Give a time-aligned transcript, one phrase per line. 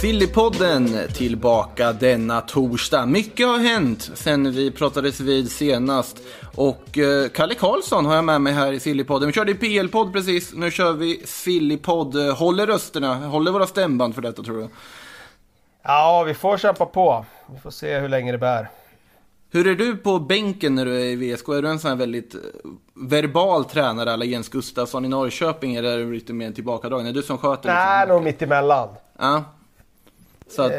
[0.00, 3.06] Sillypodden tillbaka denna torsdag.
[3.06, 6.18] Mycket har hänt sen vi pratades vid senast.
[6.54, 9.26] Och eh, Kalle Karlsson har jag med mig här i Sillypodden.
[9.26, 12.16] Vi körde PL-podd precis, nu kör vi Sillypodd.
[12.16, 14.68] Håller rösterna, håller våra stämband för detta tror du?
[15.82, 17.24] Ja, vi får kämpa på.
[17.54, 18.68] Vi får se hur länge det bär.
[19.50, 21.48] Hur är du på bänken när du är i VSK?
[21.48, 22.40] Är du en sån här väldigt eh,
[22.94, 25.74] verbal tränare alla Jens Gustafsson i Norrköping?
[25.74, 27.06] Eller är du lite mer tillbakadragen?
[27.06, 28.16] Är du som sköter Nej, liksom?
[28.16, 28.88] nog mitt emellan.
[29.18, 29.44] Ja.
[30.48, 30.78] Så att, Eh,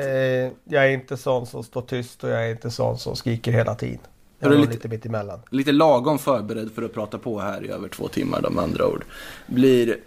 [0.63, 3.75] jag är inte sån som står tyst och jag är inte sån som skriker hela
[3.75, 3.99] tiden.
[4.39, 5.39] Jag Är lite- lite mitt emellan.
[5.51, 9.03] lite lagom förberedd för att prata på här i över två timmar, de andra ord.
[9.47, 9.97] Blir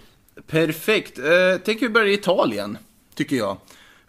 [0.46, 1.18] perfekt.
[1.18, 1.24] Eh,
[1.64, 2.78] tänker vi börja i Italien,
[3.14, 3.56] tycker jag.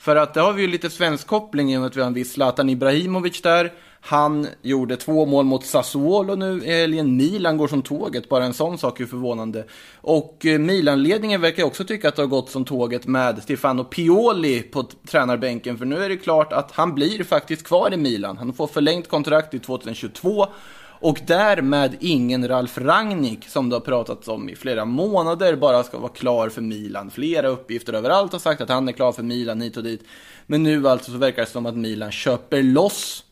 [0.04, 2.08] För att där har vi ju lite svensk koppling i och med att vi har
[2.08, 3.74] en viss Zlatan Ibrahimovic där.
[4.02, 7.18] Han gjorde två mål mot Sassuolo nu i helgen.
[7.18, 9.66] Milan går som tåget, bara en sån sak är förvånande.
[10.02, 14.62] Och Milanledningen Milan-ledningen verkar också tycka att det har gått som tåget med Stefano Pioli
[14.62, 15.78] på tränarbänken.
[15.78, 18.38] För nu är det klart att han blir faktiskt kvar i Milan.
[18.38, 20.48] Han får förlängt kontrakt till 2022.
[21.04, 26.00] Och därmed ingen Ralf Rangnick som det har pratats om i flera månader bara ska
[26.00, 27.12] vara klar för Milan.
[27.12, 30.04] Flera uppgifter överallt har sagt att han är klar för Milan hit och dit.
[30.46, 33.24] Men nu alltså så verkar det som att Milan köper loss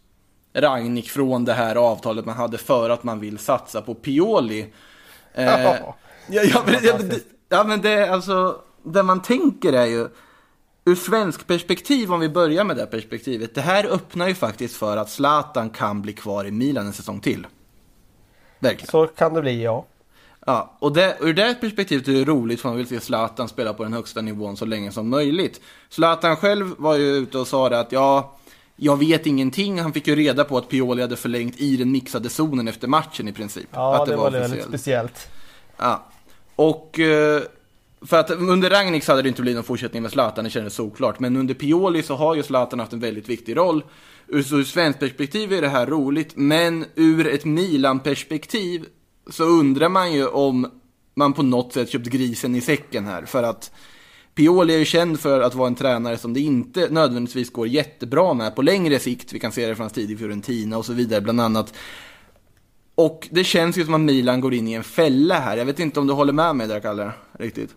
[0.53, 4.73] Rangnick från det här avtalet man hade för att man vill satsa på Pioli.
[5.33, 5.77] Eh, ja,
[6.29, 7.11] ja, ja, men
[7.49, 10.07] ja, men det är alltså, det man tänker är ju,
[10.85, 14.97] ur svensk perspektiv, om vi börjar med det perspektivet, det här öppnar ju faktiskt för
[14.97, 17.47] att Zlatan kan bli kvar i Milan en säsong till.
[18.61, 18.91] Verkligen.
[18.91, 19.85] Så kan det bli, ja.
[20.45, 23.73] Ja, och det, ur det perspektivet är det roligt för man vill se Zlatan spela
[23.73, 25.61] på den högsta nivån så länge som möjligt.
[25.89, 28.37] Zlatan själv var ju ute och sa det att ja,
[28.75, 29.79] jag vet ingenting.
[29.79, 33.27] Han fick ju reda på att Pioli hade förlängt i den mixade zonen efter matchen
[33.27, 33.67] i princip.
[33.71, 34.67] Ja, att det, var väldigt officiellt.
[34.67, 35.29] speciellt.
[35.77, 36.05] Ja.
[36.55, 37.41] Och eh,
[38.01, 41.19] för att under Ragnik hade det inte blivit någon fortsättning med Zlatan, det kändes såklart.
[41.19, 43.83] Men under Pioli så har ju Zlatan haft en väldigt viktig roll.
[44.33, 48.85] Ur, ur svenskt perspektiv är det här roligt, men ur ett Milan-perspektiv
[49.29, 50.71] så undrar man ju om
[51.15, 53.25] man på något sätt köpt grisen i säcken här.
[53.25, 53.71] För att
[54.35, 58.33] Pioli är ju känd för att vara en tränare som det inte nödvändigtvis går jättebra
[58.33, 59.33] med på längre sikt.
[59.33, 61.73] Vi kan se det från hans tid i Fiorentina och så vidare bland annat.
[62.95, 65.57] Och det känns ju som att Milan går in i en fälla här.
[65.57, 67.11] Jag vet inte om du håller med mig där, Kalle?
[67.39, 67.75] Riktigt.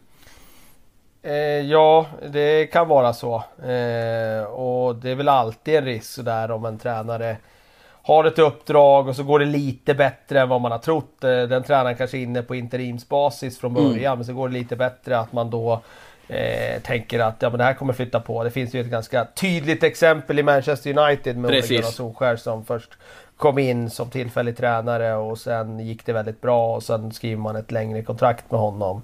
[1.24, 3.34] Eh, ja, det kan vara så.
[3.62, 7.36] Eh, och det är väl alltid en risk sådär om en tränare
[8.06, 11.24] har ett uppdrag och så går det lite bättre än vad man har trott.
[11.24, 14.76] Eh, den tränaren kanske är inne på interimsbasis från början men så går det lite
[14.76, 15.80] bättre att man då
[16.28, 18.44] eh, tänker att ja, men det här kommer flytta på.
[18.44, 21.78] Det finns ju ett ganska tydligt exempel i Manchester United med Ole Precis.
[21.78, 22.90] Gunnar Solskjaer som först
[23.36, 27.56] kom in som tillfällig tränare och sen gick det väldigt bra och sen skriver man
[27.56, 29.02] ett längre kontrakt med honom.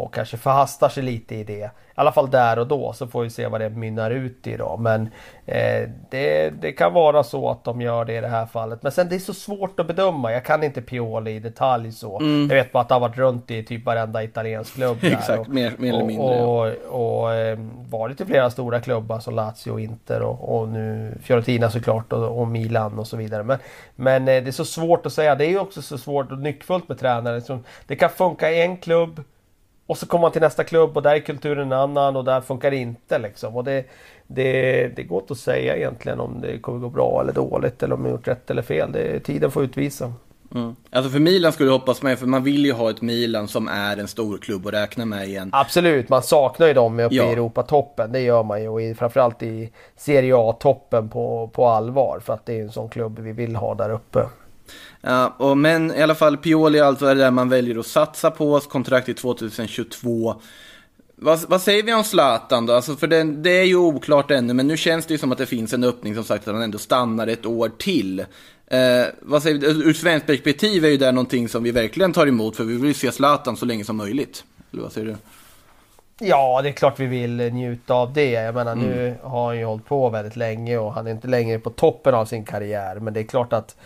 [0.00, 1.70] Och kanske förhastar sig lite i det.
[2.00, 4.56] I alla fall där och då så får vi se vad det mynnar ut i
[4.56, 4.76] då.
[4.76, 5.02] Men
[5.46, 8.82] eh, det, det kan vara så att de gör det i det här fallet.
[8.82, 10.32] Men sen det är så svårt att bedöma.
[10.32, 12.18] Jag kan inte Pioli i detalj så.
[12.20, 14.98] Jag vet bara att han varit runt i typ varenda italiensk klubb.
[15.02, 16.72] Exakt, och, mer- mer eller och, mindre, ja.
[16.88, 17.58] Och, och eh,
[17.88, 22.40] varit i flera stora klubbar som Lazio och Inter och, och nu Fiorentina såklart och,
[22.40, 23.42] och Milan och så vidare.
[23.42, 23.58] Men,
[23.96, 25.34] men eh, det är så svårt att säga.
[25.34, 27.60] Det är också så svårt och nyckfullt med tränare.
[27.86, 29.24] Det kan funka i en klubb
[29.90, 32.40] och så kommer man till nästa klubb och där är kulturen en annan och där
[32.40, 33.56] funkar det inte liksom.
[33.56, 33.84] Och det,
[34.26, 37.94] det, det går inte att säga egentligen om det kommer gå bra eller dåligt eller
[37.94, 38.92] om man gjort rätt eller fel.
[38.92, 40.12] Det, tiden får utvisa.
[40.54, 40.76] Mm.
[40.90, 43.68] Alltså för Milan skulle jag hoppas med, för man vill ju ha ett Milan som
[43.68, 45.50] är en stor klubb att räkna med igen.
[45.52, 47.24] Absolut, man saknar ju dem uppe Ja.
[47.24, 48.12] i Europatoppen.
[48.12, 48.68] Det gör man ju.
[48.68, 52.20] Och i, framförallt i Serie A-toppen på, på allvar.
[52.24, 54.20] För att det är en sån klubb vi vill ha där uppe.
[55.00, 58.30] Ja, och, men i alla fall Pioli alltså är det där man väljer att satsa
[58.30, 60.34] på, kontrakt till 2022.
[61.16, 62.72] Vad, vad säger vi om Zlatan då?
[62.72, 65.38] Alltså för det, det är ju oklart ännu, men nu känns det ju som att
[65.38, 68.20] det finns en öppning som sagt att han ändå stannar ett år till.
[68.66, 69.66] Eh, vad säger vi?
[69.66, 72.84] Ur svenskt perspektiv är ju det någonting som vi verkligen tar emot, för vi vill
[72.84, 74.44] ju se Zlatan så länge som möjligt.
[74.72, 75.16] Eller vad säger du?
[76.22, 78.30] Ja, det är klart vi vill njuta av det.
[78.30, 78.86] Jag menar Mm.
[78.86, 82.14] nu har han ju hållit på väldigt länge och han är inte längre på toppen
[82.14, 82.96] av sin karriär.
[83.00, 83.76] Men det är klart att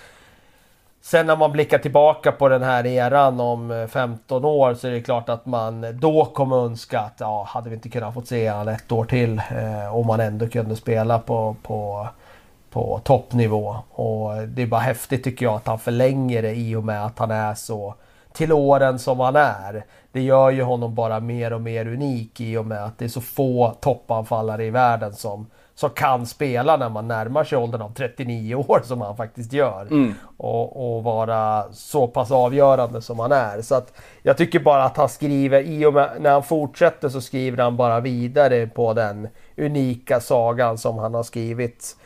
[1.07, 4.91] Sen när man blickar tillbaka på den här eran om eh, 15 år så är
[4.91, 8.49] det klart att man då kommer önska att ja, hade vi inte kunnat få se
[8.49, 12.09] han ett år till eh, om man ändå kunde spela på, på,
[12.71, 13.77] på toppnivå.
[13.91, 17.19] Och det är bara häftigt tycker jag att han förlänger det i och med att
[17.19, 17.95] han är så
[18.33, 19.85] till åren som han är.
[20.13, 23.09] Det gör ju honom bara mer och mer unik i och med att det är
[23.09, 27.95] så få toppanfallare i världen som, som kan spela när man närmar sig åldern av
[27.95, 29.87] 39 år som han faktiskt gör.
[30.37, 33.63] Och, och vara så pass avgörande som han är.
[33.63, 33.93] Så att
[34.23, 37.77] jag tycker bara att han skriver, i och med när han fortsätter så skriver han
[37.77, 41.97] bara vidare på den unika sagan som han har skrivit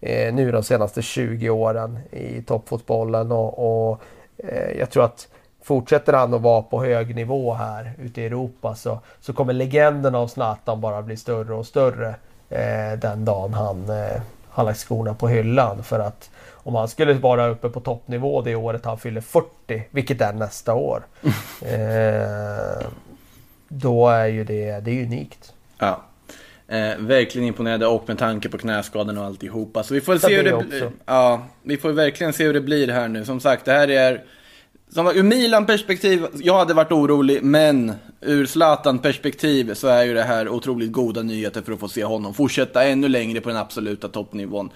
[0.00, 3.32] eh, nu de senaste 20 åren i toppfotbollen.
[3.32, 4.00] Och, och
[4.38, 5.28] eh, jag tror att
[5.62, 10.14] fortsätter han att vara på hög nivå här ute i Europa så, så kommer legenden
[10.14, 12.14] av Zlatan bara bli större och större
[12.50, 15.82] eh, den dagen han eh, har lagt skorna på hyllan.
[15.82, 20.20] För att om han skulle vara uppe på toppnivå det året han fyller 40, vilket
[20.20, 21.02] är nästa år.
[21.62, 22.86] Eh,
[23.68, 25.52] då är ju det, det är unikt.
[25.78, 26.02] Ja.
[26.68, 29.82] Eh, verkligen imponerande och med tanke på knäskadan och alltihopa.
[29.82, 30.92] Så vi får se hur det.
[31.06, 33.24] Ja, vi får verkligen se hur det blir här nu.
[33.24, 34.24] Som sagt, det här är...
[34.90, 40.48] Som ur Milan-perspektiv, jag hade varit orolig, men ur Zlatan-perspektiv så är ju det här
[40.48, 44.70] otroligt goda nyheter för att få se honom fortsätta ännu längre på den absoluta toppnivån.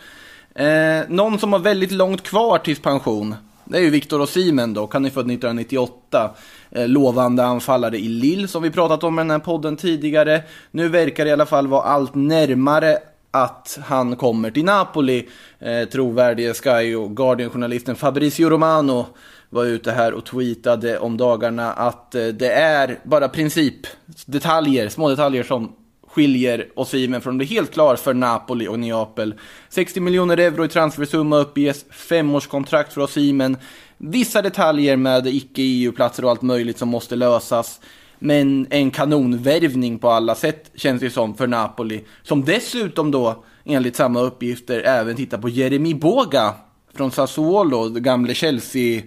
[0.54, 4.88] Eh, någon som har väldigt långt kvar tills pension, det är ju Victor Osimhen då.
[4.92, 6.30] Han är född 1998.
[6.70, 10.42] Eh, lovande anfallare i Lille som vi pratat om i den här podden tidigare.
[10.70, 12.98] Nu verkar det i alla fall vara allt närmare
[13.30, 15.28] att han kommer till Napoli.
[15.58, 19.06] Eh, trovärdige Sky och Guardian-journalisten Fabrizio Romano
[19.52, 25.42] var ute här och tweetade om dagarna att eh, det är bara principdetaljer, små detaljer
[25.42, 25.72] som
[26.06, 29.34] skiljer Osimhen från det helt klar för Napoli och Neapel.
[29.68, 33.56] 60 miljoner euro i transfersumma uppges, femårskontrakt för Osimhen.
[33.98, 37.80] Vissa detaljer med icke-EU-platser och allt möjligt som måste lösas.
[38.18, 42.04] Men en kanonvärvning på alla sätt känns det som för Napoli.
[42.22, 46.54] Som dessutom då, enligt samma uppgifter, även tittar på Jeremy Boga
[46.94, 49.02] från Sassuolo, gamle Chelsea.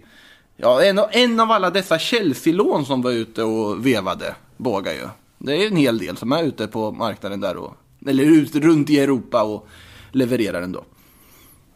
[0.58, 5.08] Ja, en av, en av alla dessa Chelsea-lån som var ute och vevade, Boga ju.
[5.38, 7.74] Det är en hel del som är ute på marknaden där och,
[8.08, 9.68] eller ute runt i Europa och
[10.12, 10.84] levererar ändå.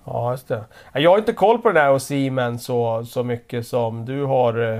[0.06, 0.64] Ja, just det.
[0.94, 4.54] Jag har inte koll på den här Osimhen så, så mycket som du har.
[4.64, 4.80] Eh,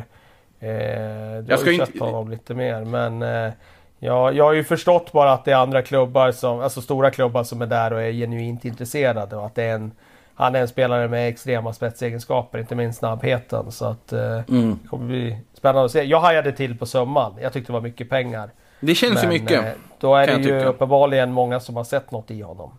[0.60, 2.86] du Jag har ska ju inte- sett honom lite mer.
[2.86, 3.52] Men eh,
[4.00, 7.44] jag, jag har ju förstått bara att det är andra klubbar, som, alltså stora klubbar
[7.44, 9.36] som är där och är genuint intresserade.
[9.36, 9.92] Och att det är en,
[10.40, 13.72] han är en spelare med extrema spetsegenskaper, inte minst snabbheten.
[13.72, 14.80] Så att eh, Mm.
[14.84, 16.04] det kommer bli spännande att se.
[16.04, 17.34] Jag hajade till på summan.
[17.42, 18.50] Jag tyckte det var mycket pengar.
[18.80, 19.66] Det känns ju mycket.
[19.66, 20.66] eh, Då är det ju tycka.
[20.66, 22.72] uppenbarligen många som har sett något i honom.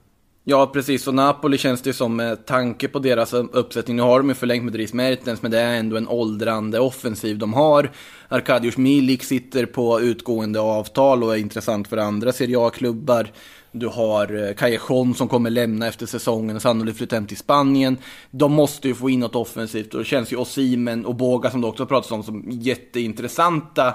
[0.45, 1.07] Ja, precis.
[1.09, 3.97] Och Napoli känns det som med tanke på deras uppsättning.
[3.97, 7.39] Nu har de ju förlängt med Dries Mertens, men det är ändå en åldrande offensiv
[7.39, 7.91] de har.
[8.29, 13.27] Arkadiusz Milik sitter på utgående avtal och är intressant för andra Serie A-klubbar.
[13.73, 17.99] Du har eh, Callejon som kommer lämna efter säsongen och sannolikt flytta hem till Spanien.
[18.31, 21.61] De måste ju få in något offensivt och det känns ju Osimen och Boga som
[21.61, 23.95] du också pratat om som jätteintressanta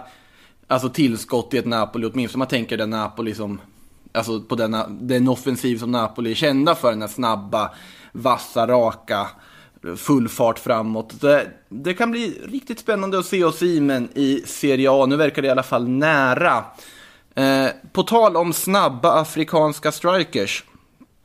[0.68, 3.60] alltså tillskott i ett Napoli, åtminstone om man tänker den Napoli som
[4.12, 7.72] Alltså på denna, den offensiv som Napoli är kända för, den här snabba,
[8.12, 9.28] vassa, raka,
[9.98, 11.22] full fart framåt.
[11.22, 15.06] Det, det kan bli riktigt spännande att se Osimhen i Serie A.
[15.06, 16.64] Nu verkar det i alla fall nära.
[17.36, 20.64] Eh, på tal om snabba afrikanska strikers.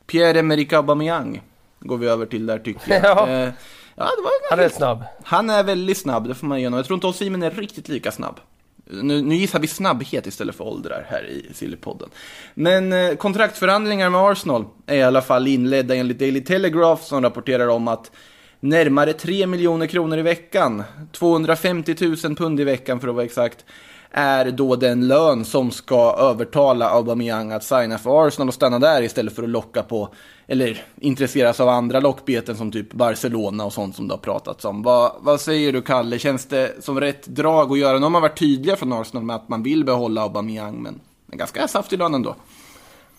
[0.07, 1.41] Pierre-Emerick Aubameyang
[1.79, 3.01] går vi över till där tycker jag.
[3.03, 3.27] Ja.
[3.29, 3.49] Eh,
[3.95, 5.03] ja, det var Han är snabb.
[5.23, 6.77] han är väldigt snabb, det får man igenom.
[6.77, 8.39] Jag tror inte Osimhen är riktigt lika snabb.
[8.85, 12.09] Nu, nu gissar vi snabbhet istället för åldrar här i Sillypodden.
[12.53, 17.67] Men eh, kontraktsförhandlingar med Arsenal är i alla fall inledda enligt Daily Telegraph som rapporterar
[17.67, 18.11] om att
[18.59, 23.65] närmare 3 miljoner kronor i veckan, 250 000 pund i veckan för att vara exakt,
[24.11, 29.01] är då den lön som ska övertala Aubameyang att signa för Arsenal och stanna där
[29.01, 30.09] istället för att locka på,
[30.47, 34.83] eller intresseras av andra lockbeten som typ Barcelona och sånt som det har pratats om.
[34.83, 37.97] Vad, vad säger du Kalle, känns det som rätt drag att göra?
[37.97, 40.99] Nu har man varit tydliga från Arsenal med att man vill behålla Aubameyang, men
[41.31, 42.35] en ganska saftig lön ändå.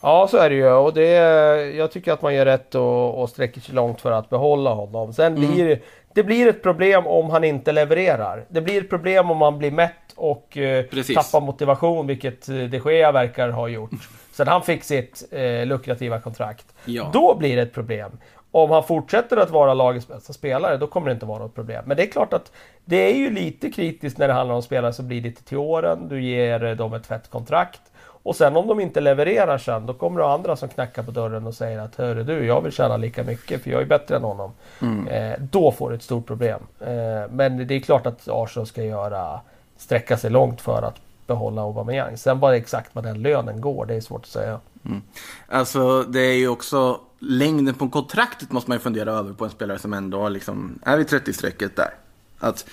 [0.00, 0.68] Ja, så är det ju.
[0.72, 1.08] Och det,
[1.76, 5.12] jag tycker att man gör rätt och, och sträcker sig långt för att behålla honom.
[5.12, 5.52] Sen Mm.
[5.52, 5.80] blir
[6.14, 8.44] det blir ett problem om han inte levererar.
[8.48, 9.92] Det blir ett problem om han blir mätt
[10.22, 13.90] och eh, tappar motivation, vilket eh, de Gea verkar ha gjort.
[14.32, 16.74] Sen han fick sitt eh, lukrativa kontrakt.
[16.84, 17.10] Ja.
[17.12, 18.10] Då blir det ett problem.
[18.50, 21.84] Om han fortsätter att vara lagets bästa spelare, då kommer det inte vara något problem.
[21.86, 22.52] Men det är klart att
[22.84, 26.08] det är ju lite kritiskt när det handlar om spelare som blir lite till åren.
[26.08, 27.80] Du ger eh, dem ett fett kontrakt.
[28.04, 31.46] Och sen om de inte levererar sen, då kommer det andra som knackar på dörren
[31.46, 34.22] och säger att Hörru du, jag vill tjäna lika mycket för jag är bättre än
[34.22, 34.52] honom.
[35.08, 36.60] Eh, då får du ett stort problem.
[36.80, 39.40] Eh, men det är klart att Arsenal ska göra,
[39.82, 42.16] sträcka sig långt för att behålla Aubameyang.
[42.16, 44.60] Sen bara exakt vad den lönen går, det är svårt att säga.
[45.48, 49.50] Alltså det är ju också längden på kontraktet måste man ju fundera över på en
[49.50, 51.94] spelare som ändå liksom, är vid 30-strecket där.
[52.38, 52.66] Att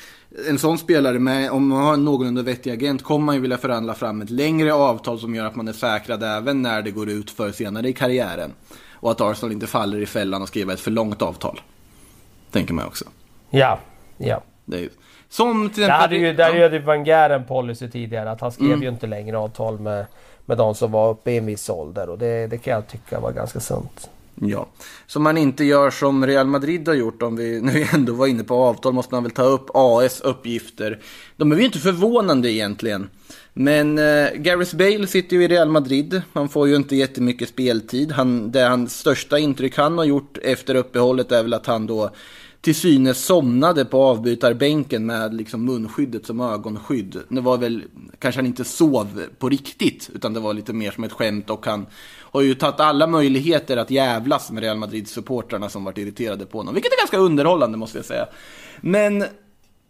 [0.49, 3.57] en sån spelare med, om man har en någorlunda vettig agent, kommer man ju vilja
[3.57, 7.09] förhandla fram ett längre avtal som gör att man är säkrad även när det går
[7.09, 8.51] ut för senare i karriären.
[8.93, 11.61] Och att Arsenal inte faller i fällan och skriver ett för långt avtal.
[12.51, 13.05] Tänker man också.
[13.49, 13.79] Ja,
[14.17, 14.43] ja.
[14.77, 14.89] Ju,
[15.29, 16.63] som till Där hade ju, där ja.
[16.63, 18.83] hade Van Gaal en policy tidigare att han skrev Mm.
[18.83, 20.05] ju inte längre avtal med,
[20.45, 23.19] med de som var uppe i en viss ålder och det, det kan jag tycka
[23.19, 24.09] var ganska sunt.
[24.41, 24.67] Ja,
[25.07, 27.21] så man inte gör som Real Madrid har gjort.
[27.21, 30.99] Om vi nu ändå var inne på avtal måste man väl ta upp AS uppgifter.
[31.37, 33.09] De är ju inte förvånande egentligen.
[33.53, 36.21] Men eh, Gareth Bale sitter ju i Real Madrid.
[36.33, 38.11] Han får ju inte jättemycket speltid.
[38.11, 42.09] Han, det hans största intryck han har gjort efter uppehållet är väl att han då
[42.61, 47.19] till synes somnade på avbytarbänken med liksom munskyddet som ögonskydd.
[47.29, 47.83] Det var väl,
[48.19, 51.65] kanske han inte sov på riktigt, utan det var lite mer som ett skämt och
[51.65, 51.85] han
[52.31, 56.73] har ju tagit alla möjligheter att jävlas med Real Madrid-supportrarna som varit irriterade på honom,
[56.73, 58.27] vilket är ganska underhållande måste jag säga.
[58.81, 59.23] Men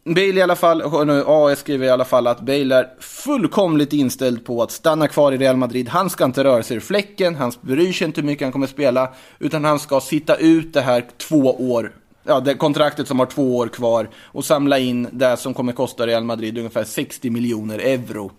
[0.03, 4.45] Bale i alla fall, nu AS skriver i alla fall att Bale är fullkomligt inställd
[4.45, 5.89] på att stanna kvar i Real Madrid.
[5.89, 8.67] Han ska inte röra sig ur fläcken, han bryr sig inte hur mycket han kommer
[8.67, 11.93] spela, utan han ska sitta ut det här två år
[12.29, 16.07] ja, det kontraktet som har två år kvar och samla in det som kommer kosta
[16.07, 18.31] Real Madrid ungefär 60 miljoner euro.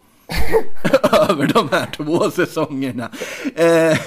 [1.28, 3.10] Över de här två säsongerna.
[3.54, 3.98] Eh,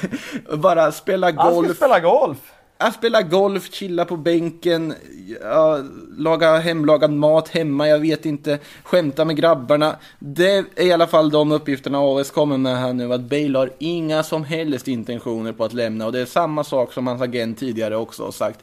[0.57, 1.75] bara spela Han ska golf.
[1.77, 2.37] spela golf!
[2.77, 4.93] Att spela golf, chilla på bänken,
[5.41, 5.79] ja,
[6.17, 9.95] laga hemlagad mat hemma, jag vet inte, skämta med grabbarna.
[10.19, 13.69] Det är i alla fall de uppgifterna AS kommer med här nu, att Bale har
[13.79, 16.05] inga som helst intentioner på att lämna.
[16.05, 18.59] Och det är samma sak som hans agent tidigare också har sagt.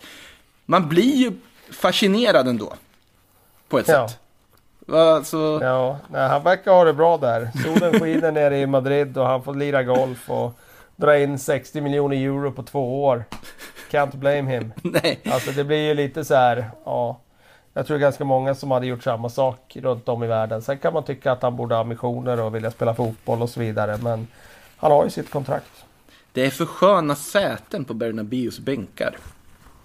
[0.70, 1.32] Man blir ju
[1.72, 2.72] fascinerad ändå.
[3.68, 4.08] På ett Ja.
[4.08, 4.18] sätt.
[4.86, 7.50] Va, så, Ja, nej, han verkar ha det bra där.
[7.64, 10.52] Solen skiner nere i Madrid och han får lira golf och
[10.96, 13.24] dra in 60 miljoner euro på två år.
[13.90, 14.72] Can't blame him.
[14.82, 15.20] nej.
[15.30, 17.20] Alltså det blir ju lite så här, ja.
[17.74, 20.62] Jag tror ganska många som hade gjort samma sak runt om i världen.
[20.62, 23.60] Sen kan man tycka att han borde ha ambitioner och vilja spela fotboll och så
[23.60, 23.96] vidare.
[24.02, 24.26] Men
[24.76, 25.84] han har ju sitt kontrakt.
[26.32, 29.16] Det är för sköna säten på Bernabeus bänkar.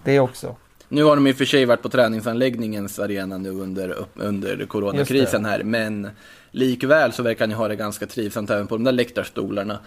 [0.02, 0.56] Det också.
[0.88, 5.44] Nu har de i och för sig varit på träningsanläggningens arena nu under, under coronakrisen
[5.44, 6.08] här, men
[6.50, 9.78] likväl så verkar ni ha det ganska trivsamt även på de där läktarstolarna.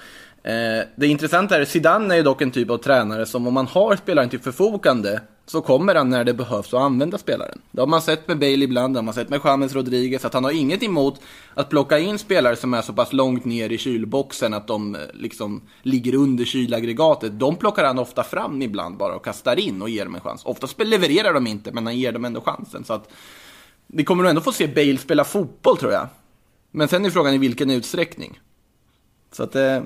[0.44, 3.68] Eh, det intressanta är, Zidane är ju dock en typ av tränare som om man
[3.68, 7.62] har spelaren till förfogande så kommer han när det behövs att använda spelaren.
[7.72, 10.34] Det har man sett med Bale ibland, det har man sett med James Rodriguez, att
[10.34, 11.22] han har inget emot
[11.54, 15.02] att plocka in spelare som är så pass långt ner i kylboxen att de eh,
[15.14, 17.40] liksom ligger under kylaggregatet.
[17.40, 20.46] De plockar han ofta fram ibland bara och kastar in och ger dem en chans.
[20.46, 22.84] Ofta levererar de inte, men han ger dem ändå chansen.
[22.84, 23.10] Så att
[23.88, 26.08] vi kommer nog ändå få se Bale spela fotboll tror jag.
[26.72, 28.40] Men sen är frågan i vilken utsträckning.
[29.32, 29.82] Så att, eh,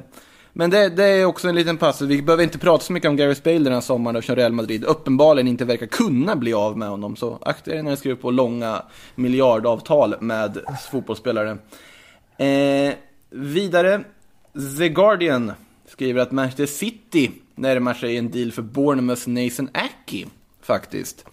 [0.54, 2.02] men det, det är också en liten pass.
[2.02, 4.84] Vi behöver inte prata så mycket om Gareth Bale den här sommaren eftersom Real Madrid
[4.84, 7.16] uppenbarligen inte verkar kunna bli av med honom.
[7.16, 8.82] Så akta er när ni skriver på långa
[9.16, 10.58] miljardavtal med
[10.92, 11.58] fotbollsspelare.
[12.38, 12.94] Eh,
[13.30, 14.04] vidare,
[14.80, 15.52] The Guardian
[15.88, 20.26] skriver att Manchester City närmar sig en deal för Bournemouths Nathan Aki,
[20.62, 21.26] faktiskt.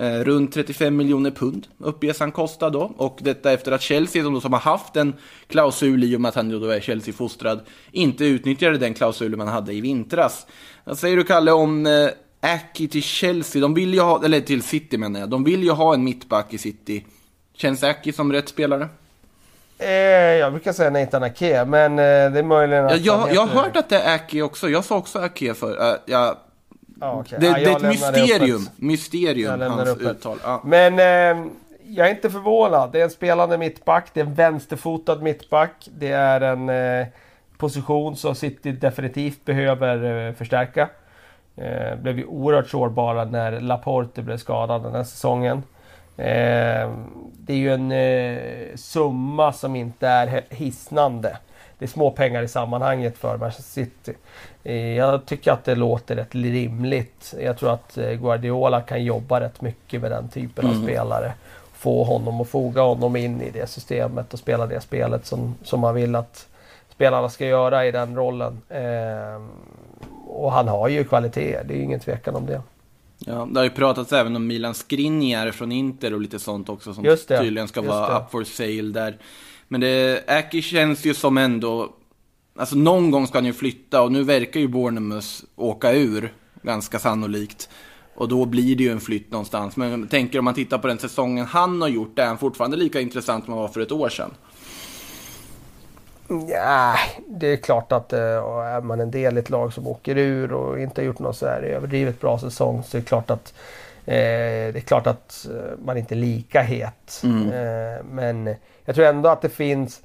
[0.00, 2.92] Eh, runt 35 miljoner pund uppges han kosta då.
[2.96, 5.14] Och detta efter att Chelsea, som, då, som har haft en
[5.46, 7.60] klausul i och med att han då är Chelsea-fostrad,
[7.92, 10.46] inte utnyttjade den klausulen man hade i vintras.
[10.84, 12.08] Vad säger du Kalle om eh,
[12.40, 13.62] Aki till Chelsea?
[13.62, 15.28] De vill ju ha, eller till City menar jag.
[15.28, 17.04] De vill ju ha en mittback i City.
[17.54, 18.88] Känns Aki som rätt spelare?
[19.78, 23.62] Eh, jag brukar säga Nathan Ake, men eh, det är möjligen att jag, jag har
[23.62, 24.68] hört att det är Aki också.
[24.68, 25.70] Jag sa också Aki för.
[25.70, 26.38] Uh, ja,
[27.00, 27.38] Okej.
[27.40, 28.62] det, Ja, det är ett mysterium.
[28.62, 28.78] öppet.
[28.82, 30.38] Mysterium, hans uttal.
[30.42, 30.62] Ja.
[30.64, 31.46] Men eh,
[31.86, 32.92] jag är inte förvånad.
[32.92, 34.06] Det är en spelande mittback.
[34.12, 35.88] Det är en vänsterfotad mittback.
[35.98, 37.06] Det är en eh,
[37.58, 40.88] position som City definitivt behöver eh, förstärka.
[41.56, 45.62] Eh, blev ju oerhört sårbara när Laporte blev skadad den här säsongen.
[46.16, 46.90] Eh,
[47.32, 51.36] det är ju en eh, summa som inte är hisnande.
[51.78, 54.12] Det är små pengar i sammanhanget för Manchester City.
[54.64, 57.34] Eh, jag tycker att det låter rätt rimligt.
[57.40, 61.32] Jag tror att eh, Guardiola kan jobba rätt mycket med den typen av spelare.
[61.72, 65.80] Få honom att foga honom in i det systemet och spela det spelet som, som
[65.80, 66.48] man vill att
[66.94, 68.60] spelarna ska göra i den rollen.
[68.68, 69.42] Eh,
[70.26, 72.62] och han har ju kvalitet, det är ingen tvekan om det.
[73.18, 76.94] Ja, det har ju pratats även om Milan Skriniar från Inter och lite sånt också
[76.94, 79.16] som tydligen ska vara up for sale där.
[79.68, 81.94] Men det, Aki känns ju som ändå,
[82.56, 86.32] Alltså någon gång ska han ju flytta och nu verkar ju Bournemouth åka ur,
[86.62, 87.68] ganska sannolikt.
[88.14, 89.76] Och då blir det ju en flytt någonstans.
[89.76, 92.76] Men jag tänker om man tittar på den säsongen han har gjort, är han fortfarande
[92.76, 94.30] lika intressant som han var för ett år sedan?
[96.48, 96.94] Ja,
[97.26, 100.52] det är klart att äh, är man en del i ett lag som åker ur
[100.52, 103.54] och inte har gjort någon så här överdrivet bra säsong så är det klart att
[104.08, 107.22] eh, det är klart att eh, man inte är lika het.
[107.24, 110.02] Eh, men jag tror ändå att det finns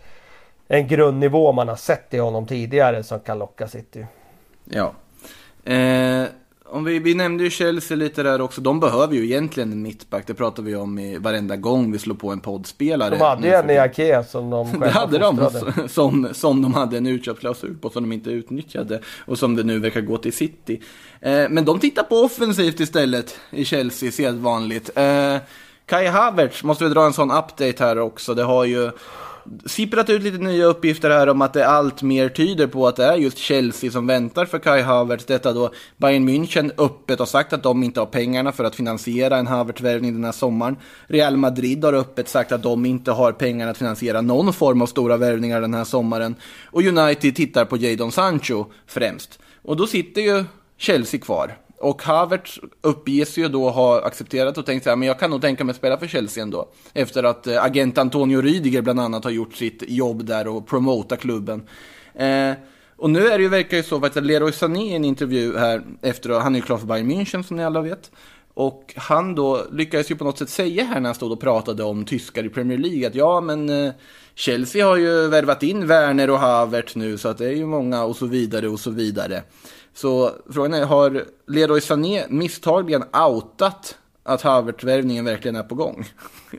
[0.67, 4.05] en grundnivå man har sett i honom tidigare som kan locka City.
[4.65, 4.93] Ja.
[5.73, 6.25] Eh,
[6.65, 8.61] om vi, vi nämnde ju Chelsea lite där också.
[8.61, 10.27] De behöver ju egentligen en mittback.
[10.27, 13.09] Det pratar vi om i varenda gång vi slår på en poddspelare.
[13.09, 15.49] De hade ju en i Ake som de själva Det hade de,
[15.87, 19.79] som, som de hade en utköpsklausul på som de inte utnyttjade och som det nu
[19.79, 20.81] verkar gå till City.
[21.19, 24.91] Eh, men de tittar på offensivt istället i Chelsea, sedvanligt.
[24.95, 25.37] Eh,
[25.85, 28.33] Kai Havertz, måste vi dra en sån update här också.
[28.33, 28.91] Det har ju
[29.65, 33.05] sipprat ut lite nya uppgifter här om att det allt mer tyder på att det
[33.05, 35.25] är just Chelsea som väntar för Kai Havertz.
[35.25, 39.37] Detta då Bayern München öppet har sagt att de inte har pengarna för att finansiera
[39.37, 40.77] en Havertz-värvning den här sommaren.
[41.07, 44.87] Real Madrid har öppet sagt att de inte har pengarna att finansiera någon form av
[44.87, 46.35] stora värvningar den här sommaren.
[46.65, 49.39] Och United tittar på Jadon Sancho främst.
[49.61, 50.43] Och då sitter ju
[50.77, 51.57] Chelsea kvar.
[51.83, 55.41] Och Havertz uppges ju då ha accepterat och tänkt så här, men jag kan nog
[55.41, 56.69] tänka mig att spela för Chelsea ändå.
[56.93, 61.15] Efter att eh, agent Antonio Rydiger bland annat har gjort sitt jobb där och promota
[61.17, 61.67] klubben.
[62.15, 62.51] Eh,
[62.97, 65.83] och nu är det ju, verkar ju så, att Leroy Sané i en intervju här
[66.01, 68.11] efter, han är ju klar för Bayern München som ni alla vet.
[68.53, 71.83] Och han då lyckades ju på något sätt säga här när han stod och pratade
[71.83, 73.93] om tyskar i Premier League att ja men eh,
[74.35, 78.03] Chelsea har ju värvat in Werner och Havertz nu så att det är ju många
[78.03, 79.43] och så vidare och så vidare.
[79.93, 86.05] Så frågan är, har Leroy Sané misstagligen outat att Havertz-värvningen verkligen är på gång?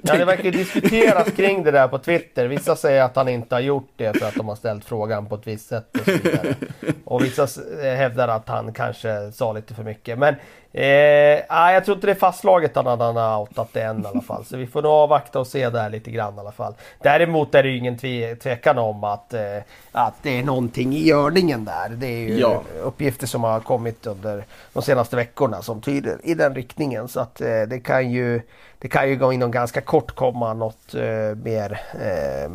[0.03, 2.49] Ja, det verkar ju diskuteras kring det där på Twitter.
[2.49, 5.35] Vissa säger att han inte har gjort det för att de har ställt frågan på
[5.35, 6.55] ett visst sätt och så vidare.
[7.05, 7.47] Och vissa
[7.83, 10.19] hävdar att han kanske sa lite för mycket.
[10.19, 10.35] Men
[10.75, 14.03] eh, nej, jag tror inte det är fastslaget att han han har outat det än
[14.05, 14.45] i alla fall.
[14.45, 16.75] Så vi får nog avvakta och se där lite grann i alla fall.
[17.03, 19.41] Däremot är det ju ingen tve, tvekan om att, eh,
[19.93, 21.89] att det är någonting i görningen där.
[21.89, 22.63] Det är ju Ja.
[22.83, 27.09] uppgifter som har kommit under de senaste veckorna som tyder i den riktningen.
[27.09, 28.41] Så att eh, det kan ju
[28.79, 32.51] det kan ju gå inom ganska kort komma något eh, mer eh,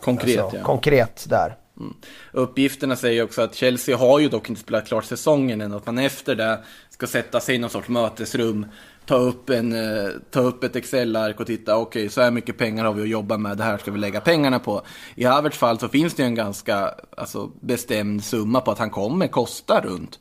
[0.00, 0.64] Konkret, alltså, ja.
[0.64, 1.54] konkret där.
[1.80, 1.94] Mm.
[2.32, 5.72] Uppgifterna säger också att Chelsea har ju dock inte spelat klart säsongen än.
[5.72, 8.66] Att man efter det ska sätta sig i någon sorts mötesrum,
[9.06, 12.84] ta upp, en, eh, ta upp ett Excel-ark och titta, okej, så här mycket pengar
[12.84, 14.82] har vi att jobba med, det här ska vi lägga pengarna på.
[15.14, 18.90] I Havertz fall så finns det ju en ganska alltså, bestämd summa på att han
[18.90, 20.18] kommer kosta runt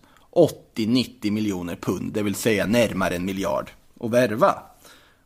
[0.76, 3.70] 80-90 miljoner pund, det vill säga närmare en miljard,
[4.00, 4.69] att värva.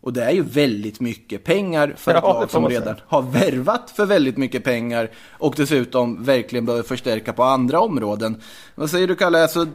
[0.04, 3.22] Och det är ju väldigt mycket pengar för Ja, ett det lag som redan har
[3.22, 8.42] värvat för väldigt mycket pengar och dessutom verkligen behöver förstärka på andra områden.
[8.76, 9.42] Vad säger du Kalle?
[9.42, 9.68] Alltså,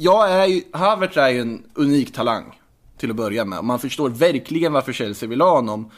[0.00, 2.60] jag är ju, Havertz är ju en unik talang
[2.98, 3.64] till att börja med.
[3.64, 5.90] Man förstår verkligen varför Chelsea vill ha honom.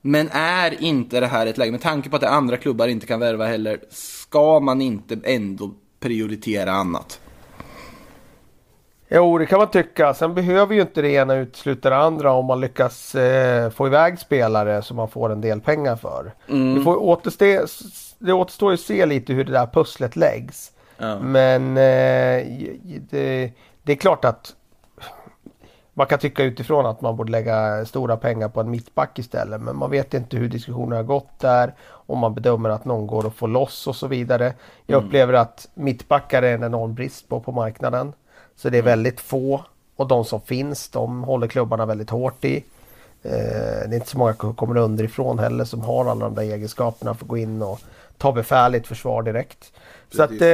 [0.00, 3.06] Men är inte det här ett läge, med tanke på att det andra klubbar inte
[3.06, 7.20] kan värva heller, ska man inte ändå prioritera annat?
[9.08, 10.14] Jo, det kan man tycka.
[10.14, 14.18] Sen behöver ju inte det ena utesluta det andra om man lyckas eh, få iväg
[14.18, 16.32] spelare som man får en del pengar för.
[16.46, 17.66] Det, får återstå,
[18.18, 20.72] det återstår ju att se lite hur det där pusslet läggs.
[20.98, 21.18] Ja.
[21.18, 22.46] Men eh,
[23.10, 24.54] det, det är klart att
[25.94, 29.60] man kan tycka utifrån att man borde lägga stora pengar på en mittback istället.
[29.60, 31.74] Men man vet inte hur diskussionerna har gått där.
[31.88, 34.54] Om man bedömer att någon går att få loss och så vidare.
[34.86, 38.12] Jag upplever att mittbackar är en enorm brist på på marknaden.
[38.56, 39.64] Så det är väldigt få.
[39.96, 42.56] Och de som finns, de håller klubbarna väldigt hårt i.
[43.22, 46.42] Eh, det är inte så många som kommer underifrån heller som har alla de där
[46.42, 47.80] egenskaperna för att gå in och
[48.18, 49.72] ta befäl försvar direkt.
[50.10, 50.48] Så att, eh,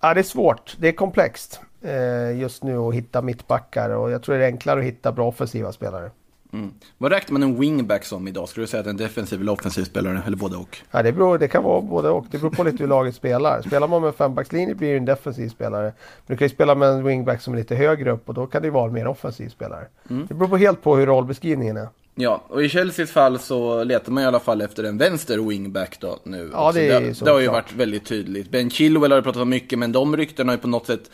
[0.00, 0.76] ja, det är svårt.
[0.78, 4.80] Det är komplext eh, just nu att hitta mittbackar och jag tror det är enklare
[4.80, 6.10] att hitta bra offensiva spelare.
[6.54, 6.72] Mm.
[6.98, 8.48] Vad räknar man en wingback som idag?
[8.48, 10.78] Skulle du säga att en defensiv eller offensiv spelare, eller både och?
[10.90, 12.26] Ja, det, beror, det kan vara både och.
[12.30, 13.62] Det beror på lite hur laget spelar.
[13.62, 15.82] Spelar man med en fembackslinje blir det en defensiv spelare.
[15.82, 15.92] Men
[16.26, 18.62] du kan ju spela med en wingback som är lite högre upp och då kan
[18.62, 19.86] det ju vara en mer offensiv spelare.
[20.28, 21.88] Det beror på helt på hur rollbeskrivningen är.
[22.14, 26.00] Ja, och i Chelseas fall så letar man i alla fall efter en vänster wingback
[26.00, 26.50] då nu.
[26.52, 27.54] Ja, det är det, så det har ju klart.
[27.54, 28.50] varit väldigt tydligt.
[28.50, 31.10] Ben Chilwell har det pratat om mycket, men de ryktena har ju på något sätt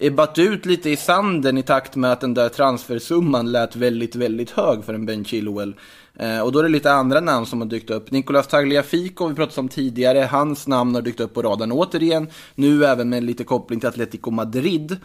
[0.00, 4.50] ebbat ut lite i sanden i takt med att den där transfersumman lät väldigt, väldigt
[4.50, 5.74] hög för en Ben Chilwell.
[6.18, 8.10] Eh, och då är det lite andra namn som har dykt upp.
[8.10, 12.28] Nicolas Tagliafico, vi pratat om tidigare, hans namn har dykt upp på radarn återigen.
[12.54, 14.96] Nu även med lite koppling till Atletico Madrid.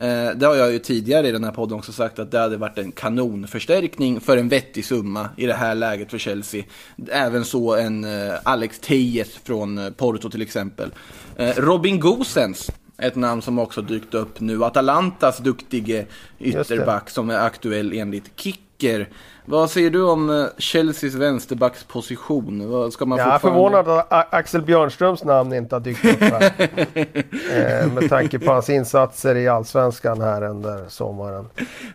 [0.00, 2.56] Eh, det har jag ju tidigare i den här podden också sagt att det hade
[2.56, 6.64] varit en kanonförstärkning för en vettig summa i det här läget för Chelsea.
[7.08, 10.90] Även så en eh, Alex Tejes från eh, Porto till exempel.
[11.36, 14.64] Eh, Robin Gosens, ett namn som också dykt upp nu.
[14.64, 16.06] Atalantas duktige
[16.38, 18.36] ytterback som är aktuell enligt
[18.78, 19.08] Kicker.
[19.48, 22.92] Vad säger du om eh, Chelseas vänsterbacksposition?
[22.92, 26.52] Ska man Jag är förvånad att Axel Björnströms namn inte har dykt upp här.
[27.84, 31.48] eh, med tanke på hans insatser i Allsvenskan här under sommaren.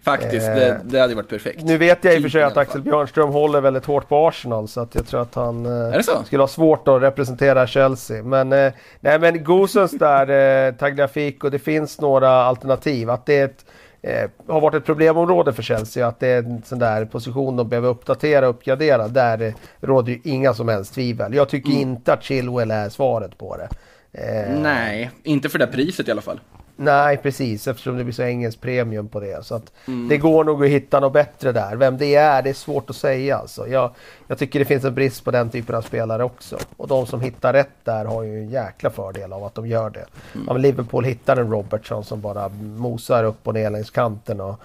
[0.03, 1.63] Faktiskt, Eh, det, det hade varit perfekt.
[1.63, 2.81] Nu vet jag i och för sig att Axel.
[2.81, 6.47] Björnström håller väldigt hårt på Arsenal så att jag tror att han eh, skulle ha
[6.47, 8.23] svårt att representera Chelsea.
[8.23, 13.09] Men, eh, nej, men Gosens där, eh, Tagliafico, det finns några alternativ.
[13.09, 13.65] Att det är ett,
[14.01, 17.69] eh, har varit ett problemområde för Chelsea, att det är en sån där position de
[17.69, 19.07] behöver uppdatera och uppgradera.
[19.07, 21.33] Där eh, råder ju inga som helst tvivel.
[21.33, 21.81] Jag tycker Mm.
[21.81, 23.69] inte att Chilwell är svaret på det.
[24.13, 26.39] Eh, Nej, inte för det priset i alla fall.
[26.75, 27.67] Nej, precis.
[27.67, 29.45] Eftersom det blir så engelskt premium på det.
[29.45, 30.07] Så att Mm.
[30.07, 31.75] Det går nog att hitta något bättre där.
[31.75, 33.37] Vem det är, det är svårt att säga.
[33.37, 33.67] Alltså.
[33.67, 33.91] Jag,
[34.27, 36.57] jag tycker det finns en brist på den typen av spelare också.
[36.77, 39.89] Och de som hittar rätt där har ju en jäkla fördel av att de gör
[39.89, 40.05] det.
[40.35, 40.49] Mm.
[40.49, 44.59] Om Liverpool hittar en Robertson som bara mosar upp och ner längs kanten och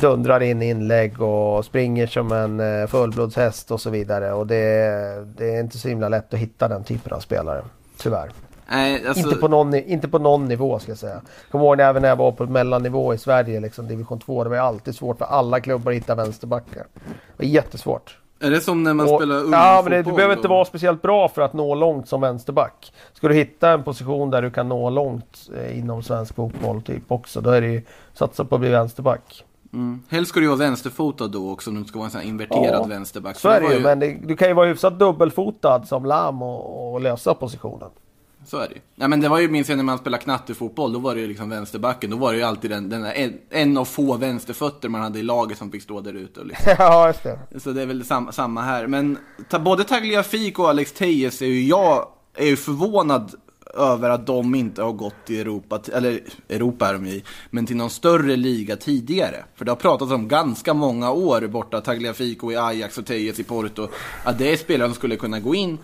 [0.00, 4.32] dundrar in inlägg och springer som en eh, fullblodshäst och så vidare.
[4.32, 4.56] Och det,
[5.36, 7.62] det är inte så himla lätt att hitta den typen av spelare.
[7.98, 8.30] Tyvärr.
[8.68, 11.20] Nej, alltså, Inte, på någon, inte på någon nivå ska jag säga.
[11.50, 14.44] Kommer ihåg även när jag var på mellannivå i Sverige, liksom, division 2.
[14.44, 16.86] Det var alltid svårt för alla klubbar att hitta vänsterbackar.
[17.36, 18.18] Det var jättesvårt.
[18.40, 21.02] är det som när man Och- spelar ja, men det, du behöver inte vara speciellt
[21.02, 22.92] bra för att nå långt som vänsterback.
[23.12, 27.02] Ska du hitta en position där du kan nå långt eh, inom svensk fotboll typ
[27.12, 29.44] också, då är det ju satsa på att bli vänsterback.
[29.72, 30.02] Mm.
[30.08, 32.28] Helst ska du ju vara vänsterfotad då också om du ska vara en sån här
[32.28, 33.36] inverterad Ja, vänsterback.
[33.36, 36.92] Så är det ju, men det, du kan ju vara hyfsat dubbelfotad som Lam och,
[36.94, 37.88] och lösa positionen.
[38.46, 38.80] Så är det ju.
[38.94, 41.26] Nej men det var ju, minns jag när man spelade knattefotboll, då var det ju
[41.26, 42.10] liksom vänsterbacken.
[42.10, 45.22] Då var det ju alltid den, den en, en av få vänsterfötter man hade i
[45.22, 46.44] laget som fick stå där ute.
[46.44, 46.72] Liksom.
[46.78, 47.60] ja, just det.
[47.60, 48.86] Så det är väl sam, samma här.
[48.86, 53.34] Men ta, både Tagliafico och Alex Tejes är ju jag är ju förvånad
[53.76, 57.76] över att de inte har gått till Europa, eller Europa är de i, men till
[57.76, 59.44] någon större liga tidigare.
[59.54, 63.44] För det har pratats om ganska många år borta, Tagliafico i Ajax och Tejes i
[63.44, 63.88] Porto,
[64.24, 65.78] att det är spelare som skulle kunna gå in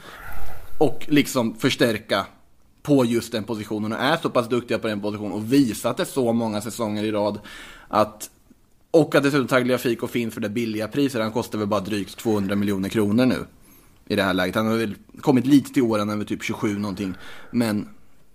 [0.78, 2.26] och liksom förstärka
[2.82, 6.04] på just den positionen och är så pass duktiga på den positionen och visat det
[6.04, 7.40] så många säsonger i rad
[7.88, 8.30] att
[8.90, 11.22] och att dessutom Tagliafico finns för det billiga priset.
[11.22, 13.46] Han kostar väl bara drygt 200 miljoner kronor nu.
[14.06, 14.54] I det här läget.
[14.54, 17.14] Han har väl kommit lite till åren, han är typ 27 någonting.
[17.50, 17.88] Men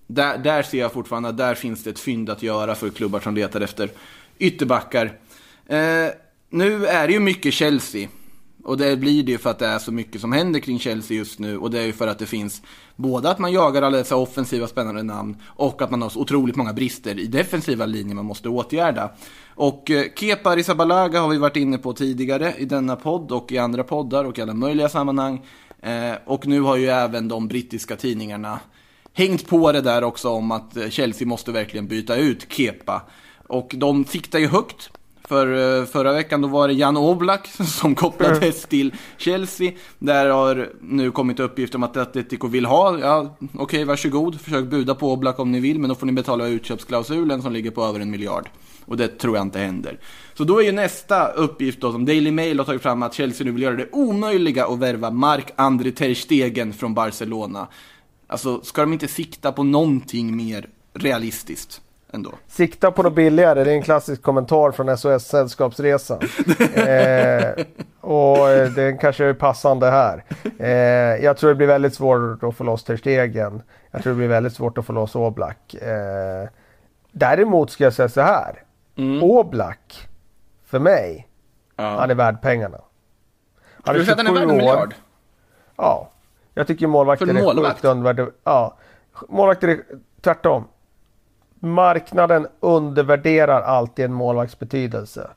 [0.07, 3.19] där, där ser jag fortfarande att där finns det ett fynd att göra för klubbar
[3.19, 3.89] som letar efter
[4.39, 5.05] ytterbackar.
[5.65, 6.07] Eh,
[6.49, 8.07] nu är det ju mycket Chelsea.
[8.65, 11.17] Och det blir det ju för att det är så mycket som händer kring Chelsea
[11.17, 11.57] just nu.
[11.57, 12.61] Och det är ju för att det finns
[12.95, 16.55] både att man jagar alla dessa offensiva spännande namn och att man har så otroligt
[16.55, 19.11] många brister i defensiva linjer man måste åtgärda.
[19.55, 23.57] Och eh, Kepa Arrizabalaga har vi varit inne på tidigare i denna podd och i
[23.57, 25.45] andra poddar och i alla möjliga sammanhang.
[25.81, 28.59] Eh, och nu har ju även de brittiska tidningarna
[29.13, 33.01] hängt på det där också om att eh, Chelsea måste verkligen byta ut Kepa.
[33.47, 34.89] Och de siktar ju högt.
[35.27, 39.71] För eh, förra veckan då var det Jan Oblak som kopplades till Chelsea.
[39.99, 44.95] Där har nu kommit uppgifter om att Atletico vill ha, ja okej varsågod, försök buda
[44.95, 47.99] på Oblak om ni vill, men då får ni betala utköpsklausulen som ligger på över
[47.99, 48.49] en miljard.
[48.85, 49.99] Och det tror jag inte händer.
[50.33, 53.45] Så då är ju nästa uppgift då, som Daily Mail har tagit fram, att Chelsea
[53.45, 57.67] nu vill göra det omöjliga att värva Mark-André Ter Stegen från Barcelona.
[58.27, 61.81] Alltså, ska de inte sikta på någonting mer realistiskt
[62.15, 62.31] ändå?
[62.47, 66.19] Sikta på något billigare, det är en klassisk kommentar från SOS Sällskapsresan.
[66.73, 67.65] eh,
[68.01, 70.23] och eh, den kanske är passande här.
[70.59, 73.61] Eh, jag tror det blir väldigt svårt att få loss Ter Stegen.
[73.91, 75.73] Jag tror det blir väldigt svårt att få loss Oblak.
[75.73, 76.49] Eh,
[77.11, 78.63] däremot ska jag säga så här.
[79.21, 80.07] Oblak,
[80.65, 81.27] för mig,
[81.75, 82.77] han är värd pengarna.
[83.93, 84.95] Du säga att den är 27 värd en miljard?
[85.75, 86.11] Ja.
[86.53, 87.75] Jag tycker målvakter en är målvakt?
[87.75, 88.31] sjukt undervärderade.
[88.43, 88.77] Ja.
[89.29, 89.81] Målvakter är
[90.21, 90.67] tvärtom.
[91.65, 95.29] Marknaden undervärderar alltid en målvakts betydelse.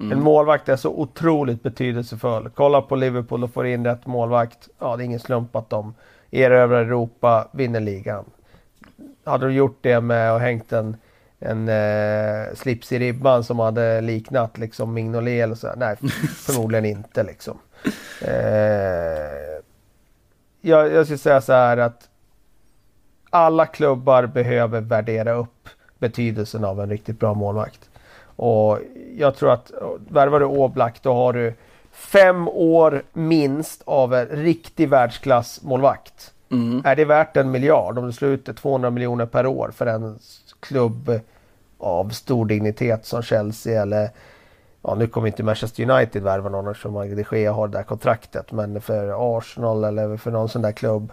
[0.00, 2.50] En målvakt är så otroligt betydelsefull.
[2.54, 4.68] Kolla på Liverpool och får in rätt målvakt.
[4.78, 5.94] Ja, det är ingen slump att de
[6.30, 8.24] erövrar Europa, vinner ligan.
[9.24, 10.96] Hade du gjort det med att hängt en,
[11.38, 15.68] en eh, slips i ribban som hade liknat liksom Mignolet eller så?
[15.76, 15.96] Nej,
[16.46, 17.58] förmodligen inte liksom.
[18.22, 19.62] Eh,
[20.60, 22.08] jag, jag skulle säga så här att
[23.30, 27.90] alla klubbar behöver värdera upp betydelsen av en riktigt bra målvakt.
[28.36, 28.78] Och
[29.16, 29.72] jag tror att
[30.08, 31.54] värvar du Oblak då har du
[31.92, 36.32] fem år minst av en riktig världsklassmålvakt.
[36.84, 39.86] Är det värt en miljard om du slår ut det 200 miljoner per år för
[39.86, 40.18] en
[40.60, 41.20] klubb
[41.78, 44.10] av stor dignitet som Chelsea eller
[44.88, 48.52] Ja nu kommer inte Manchester United värva någon eftersom de Gea har det där kontraktet.
[48.52, 51.12] Men för Arsenal eller för någon sån där klubb.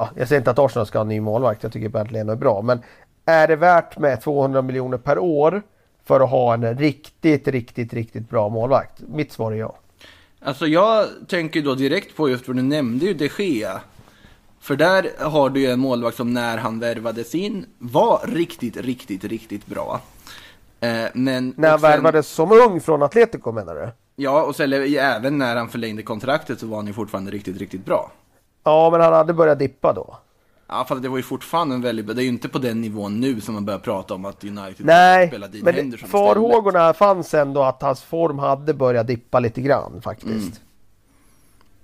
[0.00, 1.62] Ja, jag säger inte att Arsenal ska ha en ny målvakt.
[1.62, 2.62] Jag tycker Bernt Leno är bra.
[2.62, 2.80] Men
[3.24, 5.62] är det värt med 200 miljoner per år
[6.04, 9.00] för att ha en riktigt, riktigt, riktigt bra målvakt?
[9.08, 9.76] Mitt svar är ja.
[10.42, 13.80] Alltså jag tänker då direkt på just vad du nämnde ju de Gea.
[14.60, 19.24] För där har du ju en målvakt som när han värvades in var riktigt, riktigt,
[19.24, 20.00] riktigt bra.
[20.80, 23.88] Eh, men, När han sen- värvades som ung från Atletico menar du?
[24.16, 27.84] Ja, och sen även när han förlängde kontraktet så var han ju fortfarande riktigt, riktigt
[27.84, 28.10] bra.
[28.64, 30.16] Ja, men han hade börjat dippa då.
[30.68, 33.20] Ja, fast det var ju fortfarande en väldigt Det är ju inte på den nivån
[33.20, 36.26] nu som man börjar prata om att United Nej, spelar Dean men Henderson istället.
[36.34, 40.30] farhågorna fanns ändå att hans form hade börjat dippa lite grann faktiskt.
[40.32, 40.52] Mm.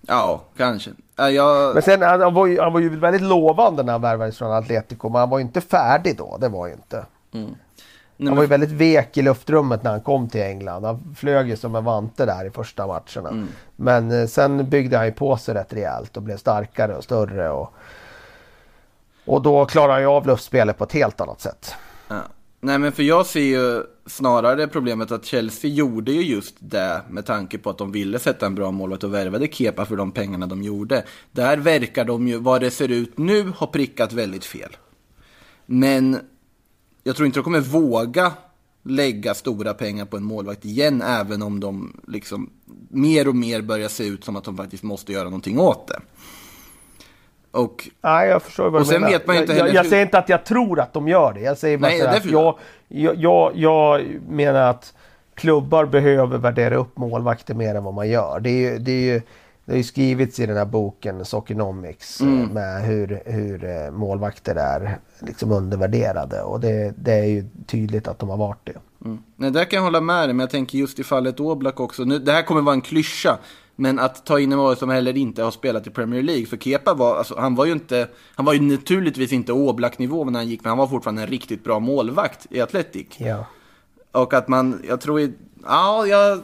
[0.00, 0.90] Ja, kanske.
[1.16, 1.74] Ja, jag...
[1.74, 4.52] Men sen han, han, var ju, han var ju väldigt lovande när han värvades från
[4.52, 6.36] Atletico, men han var ju inte färdig då.
[6.40, 7.04] Det var ju inte.
[8.16, 10.84] Nej, Han var ju väldigt vek i luftrummet när han kom till England.
[10.84, 13.28] Han flög ju som en vante där i första matcherna.
[13.28, 13.48] Mm.
[13.76, 17.50] Men eh, sen byggde han ju på sig rätt rejält och blev starkare och större.
[17.50, 17.74] Och,
[19.24, 21.74] och då klarade han ju av luftspelet på ett helt annat sätt.
[22.08, 22.22] Ja.
[22.60, 27.26] Nej men för jag ser ju snarare problemet att Chelsea gjorde ju just det med
[27.26, 30.46] tanke på att de ville sätta en bra målvakt och värvade Kepa för de pengarna
[30.46, 31.04] de gjorde.
[31.32, 34.76] Där verkar de ju, vad det ser ut nu, ha prickat väldigt fel.
[35.66, 36.20] Men
[37.06, 38.32] jag tror inte de kommer våga
[38.82, 42.50] lägga stora pengar på en målvakt igen, även om de liksom
[42.88, 46.00] mer och mer börjar se ut som att de faktiskt måste göra någonting åt det.
[47.50, 49.12] Och Nej, jag förstår vad Och sen menar.
[49.12, 51.40] vet man inte jag, jag, jag säger inte att jag tror att de gör det.
[51.40, 54.94] Jag säger bara Nej, att jag, jag, jag menar att
[55.34, 58.40] klubbar behöver värdera upp målvakter mer än vad man gör.
[58.40, 59.22] Det är ju, det är ju,
[59.66, 62.48] det har ju skrivits i den här boken Soccernomics eh, Mm.
[62.48, 68.18] med hur, hur eh, målvakter är liksom undervärderade och det, det är ju tydligt att
[68.18, 68.76] de har varit det.
[69.04, 69.18] Mm.
[69.36, 72.04] Nej, där kan jag hålla med dig, men jag tänker just i fallet Oblak också.
[72.04, 73.38] Nu, det här kommer vara en klyscha,
[73.76, 76.46] men att ta in en målvakt som heller inte har spelat i Premier League.
[76.46, 80.38] För Kepa var, alltså, han var ju inte, han var ju naturligtvis inte Oblak-nivå när
[80.38, 83.06] han gick, men han var fortfarande en riktigt bra målvakt i Athletic.
[83.18, 83.46] Ja.
[84.12, 85.32] Och att man, jag tror,
[85.64, 86.40] ja, jag,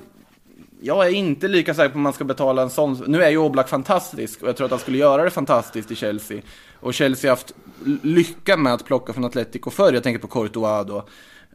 [0.82, 3.04] jag är inte lika säker på om man ska betala en sån.
[3.06, 5.94] Nu är ju Oblak fantastisk och jag tror att han skulle göra det fantastiskt i
[5.94, 6.42] Chelsea.
[6.80, 7.54] Och Chelsea har haft
[8.02, 9.92] lycka med att plocka från Atletico förr.
[9.92, 10.96] Jag tänker på Courtois då.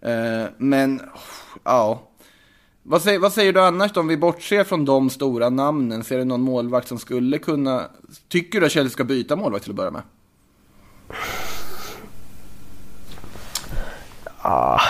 [0.09, 1.01] Eh, men,
[1.63, 2.01] ja.
[2.83, 6.03] Vad säger, vad säger du annars då, om vi bortser från de stora namnen?
[6.03, 7.83] Ser du någon målvakt som skulle kunna...
[8.29, 10.01] Tycker du att Chelsea ska byta målvakt till att börja med?
[14.37, 14.81] Ah,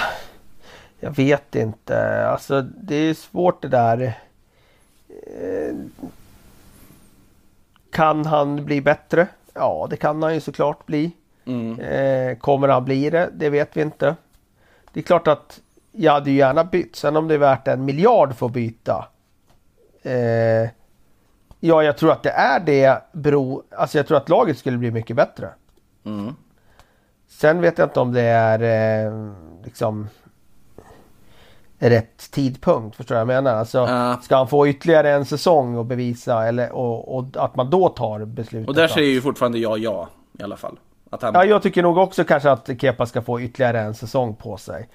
[1.00, 2.28] jag vet inte.
[2.28, 4.27] Alltså det är svårt det där.
[5.24, 5.76] Eh,
[7.92, 9.28] Kan han bli bättre?
[9.54, 11.12] Ja, det kan han ju såklart bli.
[11.46, 11.80] Mm.
[11.80, 13.30] Eh, kommer han bli det?
[13.34, 14.16] Det vet vi inte.
[14.94, 16.96] Det är klart att jag hade ju gärna bytt.
[16.96, 19.08] Sen om det är värt en miljard för att byta.
[20.04, 20.70] Eh,
[21.60, 23.02] ja, jag tror att det är det.
[23.12, 25.50] Bero, alltså jag tror att laget skulle bli mycket bättre.
[26.06, 26.36] Mm.
[27.28, 30.08] Sen vet jag inte om det är eh, liksom
[31.80, 32.96] rätt tidpunkt.
[32.96, 33.60] Förstår du vad jag menar?
[33.60, 34.18] Alltså, Ja.
[34.24, 38.26] Ska han få ytterligare en säsong och bevisa eller, och, och att man då tar
[38.26, 38.68] beslutet?
[38.70, 40.08] Och där att- säger ju fortfarande jag ja,
[40.40, 40.80] i alla fall.
[41.22, 41.32] Han...
[41.34, 44.88] Ja, jag tycker nog också kanske att Kepa ska få ytterligare en säsong på sig.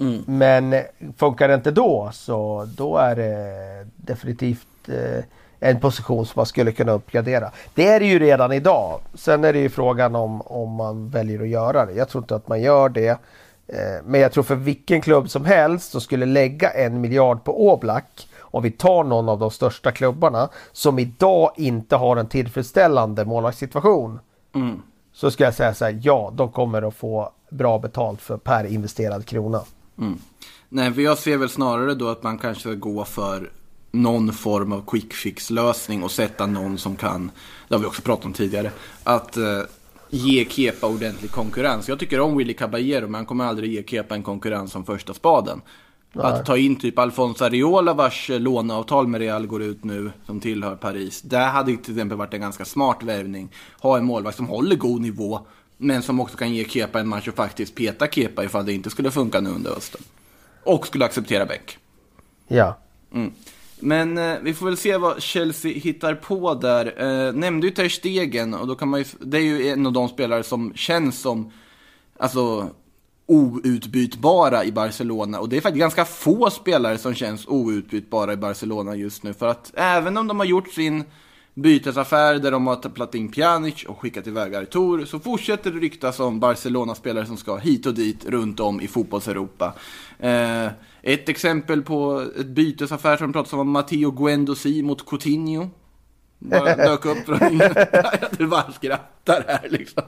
[0.00, 0.22] Mm.
[0.26, 0.80] Men eh,
[1.16, 5.24] funkar det inte då så då är det definitivt eh,
[5.60, 7.50] en position som man skulle kunna uppgradera.
[7.74, 9.00] Det är det ju redan idag.
[9.14, 11.92] Sen är det ju frågan om, om man väljer att göra det.
[11.92, 13.18] Jag tror inte att man gör det.
[13.66, 17.72] Eh, men jag tror för vilken klubb som helst som skulle lägga en miljard på
[17.72, 23.24] Oblak om vi tar någon av de största klubbarna som idag inte har en tillfredsställande
[23.24, 24.18] målvaktssituation.
[24.54, 24.82] Mm.
[25.12, 28.64] Så ska jag säga så här, ja de kommer att få bra betalt för per
[28.64, 29.62] investerad krona.
[29.98, 30.18] Mm.
[30.68, 33.50] Nej, för jag ser väl snarare då att man kanske ska gå för
[33.90, 37.30] någon form av quick fix lösning och sätta någon som kan,
[37.68, 38.70] det har vi också pratat om tidigare,
[39.04, 39.60] att eh,
[40.14, 41.88] ge Kepa ordentlig konkurrens.
[41.88, 45.14] Jag tycker om Willy Caballero, men han kommer aldrig ge Kepa en konkurrens som första
[45.14, 45.60] spaden.
[46.14, 50.40] Att ta in typ Alfonso Areola vars eh, låneavtal med Real går ut nu, som
[50.40, 51.22] tillhör Paris.
[51.22, 53.48] Det hade till exempel varit en ganska smart värvning.
[53.80, 55.40] Ha en målvakt som håller god nivå,
[55.76, 58.90] men som också kan ge Kepa en match och faktiskt peta Kepa ifall det inte
[58.90, 60.00] skulle funka nu under hösten.
[60.64, 61.78] Och skulle acceptera bänk.
[62.48, 62.78] Ja.
[63.14, 63.32] Mm.
[63.82, 66.94] Men eh, vi får väl se vad Chelsea hittar på där.
[66.98, 69.92] Eh, nämnde ju Ter Stegen och då kan man ju, det är ju en av
[69.92, 71.52] de spelare som känns som,
[72.18, 72.70] alltså
[73.26, 75.40] outbytbara i Barcelona.
[75.40, 79.34] Och det är faktiskt ganska få spelare som känns outbytbara i Barcelona just nu.
[79.34, 81.04] För att även om de har gjort sin
[81.54, 86.20] bytesaffär där de har tagit in Pjanic och skickat iväg Artur så fortsätter det ryktas
[86.20, 89.72] om Barcelona-spelare som ska hit och dit runt om i fotbollseuropa.
[90.18, 90.66] Eh,
[91.02, 95.68] ett exempel på ett bytesaffär som pratas om Matteo Guendouzi mot Coutinho.
[96.38, 97.60] Bara dök upp från
[98.30, 100.02] Du bara skrattar här liksom.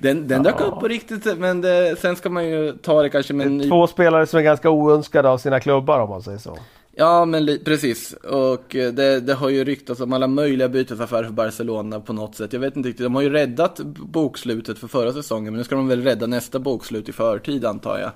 [0.00, 3.34] Den, den dök upp på riktigt men det, sen ska man ju ta det kanske
[3.34, 3.68] med en ny...
[3.68, 6.58] Två spelare som är ganska oönskade av sina klubbar om man säger så.
[6.98, 8.12] Ja, men precis.
[8.12, 12.34] Och eh, det, det har ju ryktats om alla möjliga bytesaffärer för Barcelona på något
[12.34, 12.52] sätt.
[12.52, 15.74] Jag vet inte riktigt, de har ju räddat bokslutet för förra säsongen, men nu ska
[15.74, 18.10] de väl rädda nästa bokslut i förtid antar jag.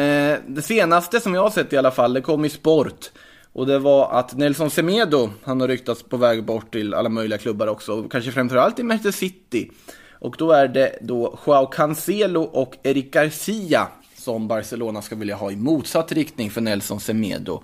[0.00, 3.10] Eh, det senaste som jag har sett i alla fall, det kom i sport.
[3.52, 7.38] Och det var att Nelson Semedo, han har ryktats på väg bort till alla möjliga
[7.38, 9.70] klubbar också, och kanske framförallt i Manchester City.
[10.12, 13.88] Och då är det då Joao Cancelo och Eric Garcia
[14.26, 17.62] som Barcelona ska vilja ha i motsatt riktning för Nelson Semedo.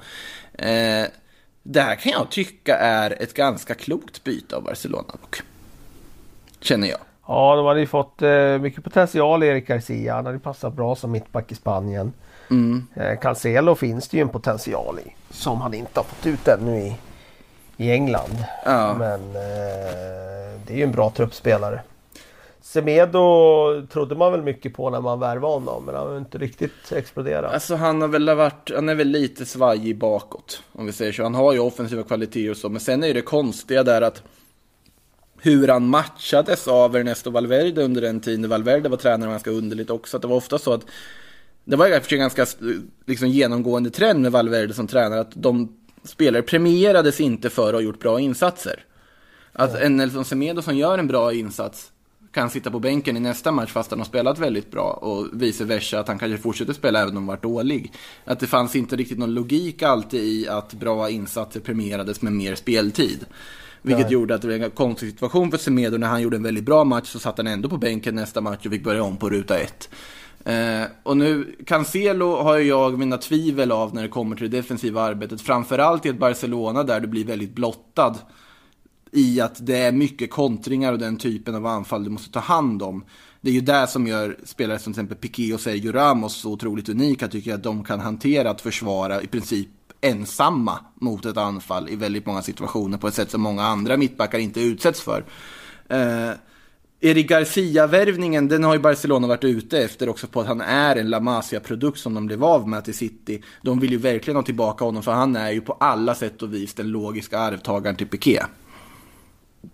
[0.55, 1.07] Eh,
[1.63, 5.43] det här kan jag tycka är ett ganska klokt byte av Barcelona dock.
[6.61, 6.99] Känner jag.
[7.27, 10.15] Ja, de hade ju fått eh, mycket potential Erik Garcia.
[10.15, 12.13] Han hade passat bra som mittback i Spanien.
[12.51, 12.87] Mm.
[12.95, 15.15] Eh, Cancelo finns det ju en potential i.
[15.31, 16.97] Som han inte har fått ut ännu i,
[17.77, 18.45] i England.
[18.65, 18.95] Ja.
[18.95, 21.81] Men eh, det är ju en bra truppspelare.
[22.73, 25.85] Semedo trodde man väl mycket på när man värvade honom.
[25.85, 27.55] Men han har inte riktigt exploderat.
[27.55, 30.63] Alltså han har väl varit, han är väl lite svajig bakåt.
[30.73, 31.23] Om vi säger så.
[31.23, 32.69] Han har ju offensiva kvaliteter och så.
[32.69, 34.23] Men sen är ju det konstiga där att
[35.41, 38.49] hur han matchades av Ernesto Valverde under den tiden.
[38.49, 40.17] Valverde var tränare ganska underligt också.
[40.17, 40.87] Att det var ofta så att
[41.65, 42.47] det var en ganska
[43.07, 45.21] liksom, genomgående trend med Valverde som tränare.
[45.21, 48.85] Att de spelare premierades inte för att ha gjort bra insatser.
[49.53, 51.92] Att en Nelson Semedo som gör en bra insats
[52.33, 55.65] kan sitta på bänken i nästa match fast han har spelat väldigt bra och vice
[55.65, 57.93] versa att han kanske fortsätter spela även om han varit dålig.
[58.25, 62.55] Att det fanns inte riktigt någon logik alltid i att bra insatser premierades med mer
[62.55, 63.27] speltid.
[63.83, 64.13] Vilket Nej.
[64.13, 66.85] gjorde att det blev en konstig situation för Semedo när han gjorde en väldigt bra
[66.85, 69.59] match så satt han ändå på bänken nästa match och fick börja om på ruta
[69.59, 69.89] ett.
[70.45, 75.03] Eh, och nu, Cancelo har jag mina tvivel av när det kommer till det defensiva
[75.03, 75.41] arbetet.
[75.41, 78.15] Framförallt i ett Barcelona där du blir väldigt blottad
[79.13, 82.83] i att det är mycket kontringar och den typen av anfall du måste ta hand
[82.83, 83.05] om.
[83.41, 86.53] Det är ju det som gör spelare som till exempel Piqué och Sergio Ramos så
[86.53, 89.69] otroligt unika tycker jag att de kan hantera att försvara i princip
[90.01, 94.39] ensamma mot ett anfall i väldigt många situationer på ett sätt som många andra mittbackar
[94.39, 95.25] inte utsätts för.
[95.89, 96.31] Eh,
[97.01, 101.11] Erik Garcia-värvningen, den har ju Barcelona varit ute efter också på att han är en
[101.11, 103.43] La Masia-produkt som de blev av med till City.
[103.63, 106.55] De vill ju verkligen ha tillbaka honom för han är ju på alla sätt och
[106.55, 108.43] vis den logiska arvtagaren till Piqué.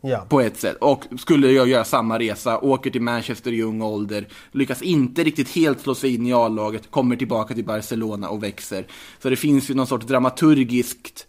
[0.00, 0.26] Ja.
[0.28, 0.76] På ett sätt.
[0.80, 5.48] Och skulle jag göra samma resa, åker till Manchester i ung ålder, lyckas inte riktigt
[5.48, 8.86] helt slå sig in i A-laget, kommer tillbaka till Barcelona och växer.
[9.22, 11.26] Så det finns ju någon sorts dramaturgiskt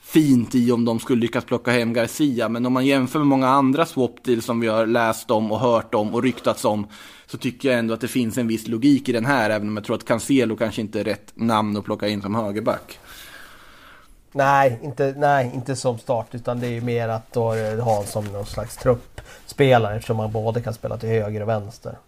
[0.00, 2.48] fint i om de skulle lyckas plocka hem Garcia.
[2.48, 5.60] Men om man jämför med många andra swap deals som vi har läst om och
[5.60, 6.86] hört om och ryktats om
[7.26, 9.76] så tycker jag ändå att det finns en viss logik i den här, även om
[9.76, 12.98] jag tror att Cancelo kanske inte är rätt namn att plocka in som högerback.
[14.32, 18.24] Nej, inte, nej, inte som start utan det är ju mer att då ha som
[18.24, 21.98] någon slags truppspelare eftersom man både kan spela till höger och vänster.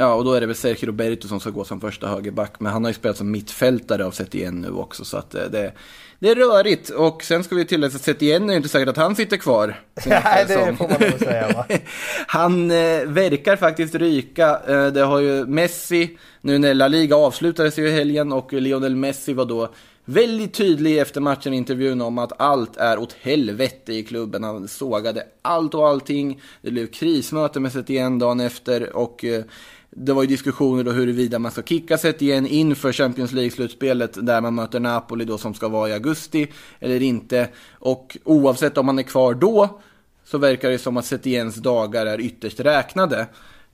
[0.00, 2.60] Ja, och då är det väl Sergio Roberto som ska gå som första högerback.
[2.60, 5.04] Men han har ju spelat som mittfältare av Setien nu också.
[5.04, 5.72] Så att eh, det,
[6.18, 6.90] det är rörigt.
[6.90, 9.80] Och sen ska vi tillägga att Setien är inte säkert att han sitter kvar.
[10.06, 11.66] Nej, det Som- får man nog säga va.
[12.26, 14.60] Han eh, verkar faktiskt ryka.
[14.68, 18.96] Eh, det har ju Messi, nu när La Liga avslutades ju i helgen och Lionel
[18.96, 19.68] Messi var då
[20.08, 24.44] väldigt tydlig efter matchen i intervjun om att allt är åt helvete i klubben.
[24.44, 26.40] Han sågade allt och allting.
[26.62, 29.44] Det blev krismöte med igen dagen efter och eh,
[29.90, 34.54] det var ju diskussioner då huruvida man ska kicka igen inför Champions League-slutspelet där man
[34.54, 36.46] möter Napoli då som ska vara i augusti
[36.80, 37.48] eller inte.
[37.72, 39.80] Och oavsett om man är kvar då
[40.24, 43.26] så verkar det som att Setiens dagar är ytterst räknade.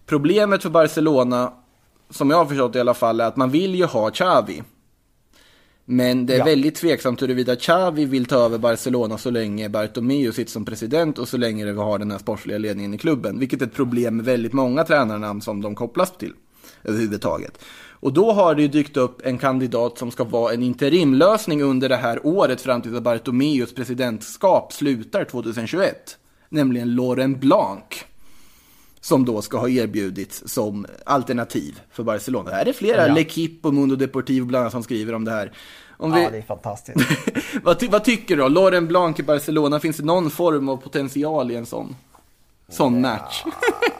[0.06, 1.52] Problemet för Barcelona,
[2.10, 4.62] som jag har förstått i alla fall, är att man vill ju ha Xavi.
[5.84, 6.44] Men det är Ja.
[6.44, 11.28] väldigt tveksamt huruvida Xavi vill ta över Barcelona så länge Bartomeu sitter som president och
[11.28, 13.38] så länge vi har den här sportsliga ledningen i klubben.
[13.38, 16.32] Vilket är ett problem med väldigt många tränarnamn som de kopplas till
[16.84, 17.58] överhuvudtaget.
[18.00, 21.88] Och då har det ju dykt upp en kandidat som ska vara en interimlösning under
[21.88, 26.18] det här året fram till att Bartomeus presidentskap slutar 2021.
[26.48, 27.84] Nämligen Laurent Blanc.
[29.04, 32.50] Som då ska ha erbjudits som alternativ för Barcelona.
[32.50, 33.14] Det här är flera, Ja.
[33.14, 35.52] L'Equipe och Mundo Deportivo bland annat som skriver om det här.
[35.96, 36.22] Om vi...
[36.22, 36.98] Ja, det är fantastiskt.
[37.62, 38.48] vad, ty- vad tycker du då?
[38.48, 41.96] Laurent Blanc i Barcelona, finns det någon form av potential i en sån,
[42.68, 43.44] sån match?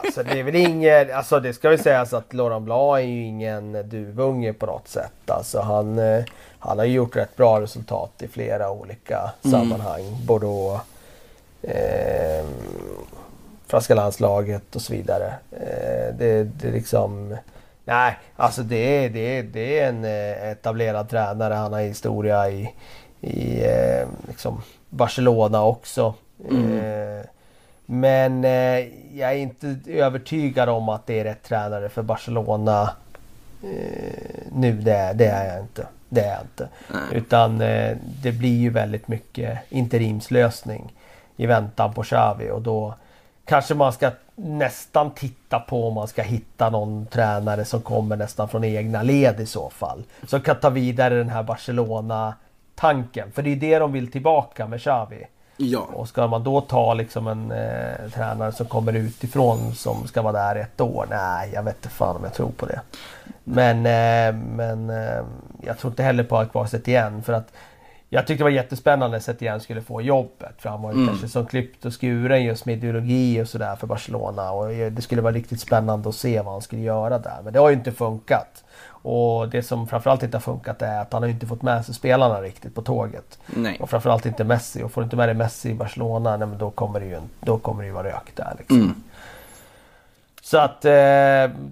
[0.05, 3.23] Alltså det är väl ingen, alltså det ska väl sägas att Laurent Blanc är ju
[3.25, 5.29] ingen duvunge på något sätt.
[5.29, 6.23] Alltså han, eh,
[6.59, 10.01] han har ju gjort rätt bra resultat i flera olika sammanhang.
[10.25, 10.81] Bordeaux,
[11.61, 12.45] eh,
[13.67, 15.33] franska landslaget och så vidare.
[15.51, 17.37] Eh, det, det är liksom...
[17.85, 21.53] Nej, alltså det är, det det är en eh, etablerad tränare.
[21.53, 22.73] Han har historia i,
[23.21, 26.13] i eh, liksom Barcelona också.
[26.51, 27.25] Eh,
[27.85, 28.43] men
[29.13, 32.89] jag är inte övertygad om att det är rätt tränare för Barcelona
[34.51, 34.71] nu.
[34.81, 35.87] Det, är- det är jag inte.
[36.09, 36.67] Det är jag inte.
[37.11, 40.93] Utan eh, det blir ju väldigt mycket interimslösning
[41.37, 42.93] i väntan på Xavi och då
[43.45, 48.49] kanske man ska nästan titta på om man ska hitta någon tränare som kommer nästan
[48.49, 50.03] från egna led i så fall.
[50.27, 53.31] Som kan ta vidare den här Barcelona-tanken.
[53.31, 55.25] För det är det de vill tillbaka med Xavi.
[55.57, 55.79] Ja.
[55.93, 60.33] Och ska man då ta liksom en eh, tränare som kommer utifrån som ska vara
[60.33, 61.07] där ett år?
[61.09, 62.81] Nej, jag vet inte fan om jag tror på det.
[63.43, 65.23] Men, eh, men eh,
[65.61, 67.51] jag tror inte heller på att kvar Setien för att
[68.09, 70.55] jag tyckte det var jättespännande att Setien skulle få jobbet.
[70.57, 73.87] För han var ju kanske som klippt och skuren just med ideologi och sådär för
[73.87, 74.51] Barcelona.
[74.51, 77.41] Och det skulle vara riktigt spännande att se vad han skulle göra där.
[77.43, 78.63] Men det har ju inte funkat.
[78.87, 81.95] Och det som framförallt inte har funkat är att han har inte fått med sig
[81.95, 83.39] spelarna riktigt på tåget.
[83.45, 83.77] Nej.
[83.79, 84.83] Och framförallt inte Messi.
[84.83, 87.19] Och får du inte med dig Messi i Barcelona, nej, men då kommer det ju,
[87.39, 88.55] då kommer det ju vara rök där.
[88.57, 89.03] Liksom.
[90.45, 90.91] Så att eh,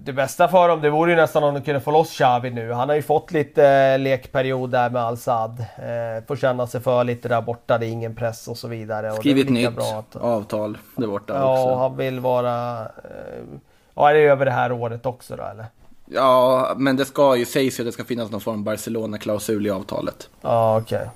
[0.04, 2.72] det bästa för dem det vore ju nästan om de kunde få loss Xavi nu.
[2.72, 5.60] Han har ju fått lite eh, lekperiod där med Al-Sad.
[5.60, 9.12] Eh, får känna sig för lite där borta, det är ingen press och så vidare.
[9.12, 11.74] Skrivit nytt bra att- avtal där borta Ja, också.
[11.74, 12.80] han vill vara...
[12.80, 13.58] Eh,
[13.94, 15.66] ja, är det över det här året också då eller?
[16.06, 19.70] Ja, men det ska ju sägs att det ska finnas någon form av Barcelona-klausul i
[19.70, 20.28] avtalet.
[20.40, 21.08] Ja, okej.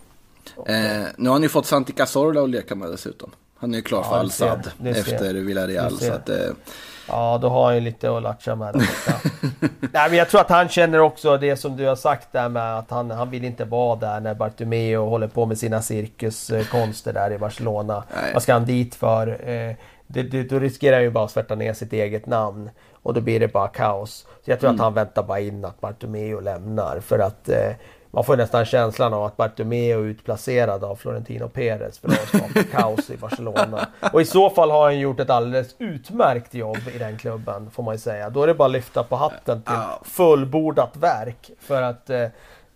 [0.67, 3.31] Eh, nu har han ju fått Santi Cazorla att leka med dessutom.
[3.59, 4.23] Han är ju klar för Ja,
[4.79, 5.01] du ser.
[5.01, 5.91] efter Villarreal.
[5.99, 6.37] Så att, eh,
[7.09, 8.75] Ja, då har han ju lite att latcha med.
[9.81, 12.79] Nej, men jag tror att han känner också det som du har sagt där med
[12.79, 17.33] att han, han vill inte vara där när Bartomeu håller på med sina cirkuskonster där
[17.33, 18.05] i Barcelona.
[18.15, 18.33] Nej.
[18.35, 19.51] Vad ska han dit för?
[19.51, 19.75] Eh,
[20.07, 22.71] det, det, då riskerar han ju bara att svärta ner sitt eget namn.
[23.03, 24.27] Och då blir det bara kaos.
[24.45, 27.01] Så jag tror att han väntar bara in att Bartomeu lämnar.
[27.01, 27.73] För att eh,
[28.11, 32.63] man får nästan känslan av att Bartomeu är utplacerad av Florentino Perez för att skapa
[32.73, 33.89] kaos i Barcelona.
[34.13, 37.83] Och i så fall har han gjort ett alldeles utmärkt jobb i den klubben får
[37.83, 38.31] man ju säga.
[38.31, 41.51] Då är det bara att lyfta på hatten till fullbordat verk.
[41.61, 42.23] För att eh,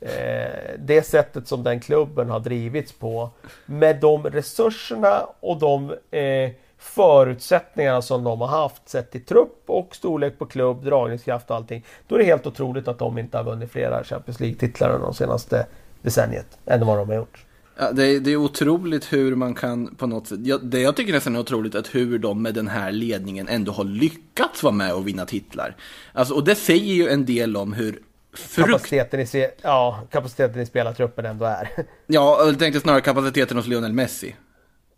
[0.00, 3.30] eh, det sättet som den klubben har drivits på
[3.66, 6.50] med de resurserna och de eh,
[6.82, 11.84] förutsättningarna som de har haft sett till trupp och storlek på klubb, dragningskraft och allting.
[12.08, 15.66] Då är det helt otroligt att de inte har vunnit flera Champions League-titlar de senaste
[16.02, 17.44] decenniet än vad de har gjort.
[17.78, 20.96] Ja, det, är, det är otroligt hur man kan på något sätt, jag, det jag
[20.96, 24.74] tycker nästan är otroligt att hur de med den här ledningen ändå har lyckats vara
[24.74, 25.76] med och vinna titlar.
[26.12, 28.02] Alltså, och det säger ju en del om hur
[28.32, 28.70] frukt...
[28.70, 31.68] Kapaciteten i, ja, kapaciteten i spelartruppen ändå är.
[32.06, 34.34] Ja, jag tänkte snarare kapaciteten hos Lionel Messi.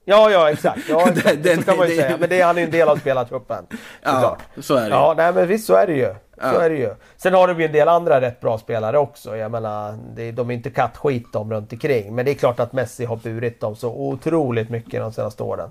[0.04, 0.80] Ja, ja exakt.
[0.88, 1.42] Ja, exakt.
[1.42, 2.16] Den- så kan man ju det- säga.
[2.20, 3.66] Men det är han är ju en del av spelartruppen.
[4.02, 4.92] Ja, så är det ju.
[4.92, 6.06] Ja, nej men visst så är det ju.
[6.34, 6.62] Så Ja.
[6.62, 6.94] är det ju.
[7.16, 9.36] Sen har de ju en del andra rätt bra spelare också.
[9.36, 12.14] Jag menar, det, de är inte kattskit de runt omkring.
[12.14, 15.70] Men det är klart att Messi har burit dem så otroligt mycket de senaste åren.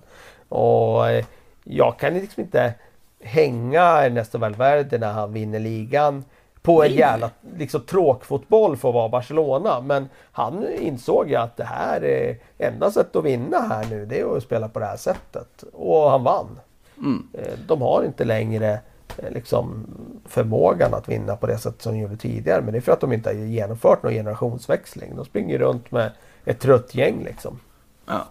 [0.50, 1.26] Och eh,
[1.64, 2.74] jag kan liksom inte
[3.24, 6.24] hänga Ernesto Valverde när han vinner ligan
[6.64, 9.82] på en jävla liksom, tråkfotboll för att vara Barcelona.
[9.82, 14.06] Men han insåg ju att det här är enda sättet att vinna här nu.
[14.06, 15.64] Det är att spela på det här sättet.
[15.74, 16.60] Och han vann.
[17.34, 18.80] Eh, De har inte längre
[19.18, 19.86] eh, liksom,
[20.26, 22.62] förmågan att vinna på det sätt som de gjorde tidigare.
[22.62, 25.16] Men det är för att de inte har genomfört någon generationsväxling.
[25.16, 26.12] De springer runt med
[26.46, 27.60] ett trött gäng liksom.
[28.06, 28.26] Ja.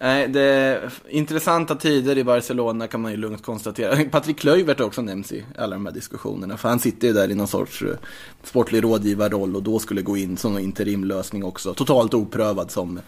[0.00, 4.04] Nej, det är intressanta tider i Barcelona kan man ju lugnt konstatera.
[4.10, 6.56] Patrik Kluivert också nämns i alla de här diskussionerna.
[6.56, 7.96] För han sitter ju där i någon sorts eh,
[8.42, 11.74] sportlig rådgivarroll och då skulle gå in som en interimlösning också.
[11.74, 13.02] Totalt oprövad som eh,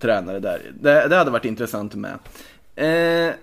[0.00, 0.72] tränare där.
[0.80, 2.18] Det, det hade varit intressant med.
[2.76, 3.34] Eh,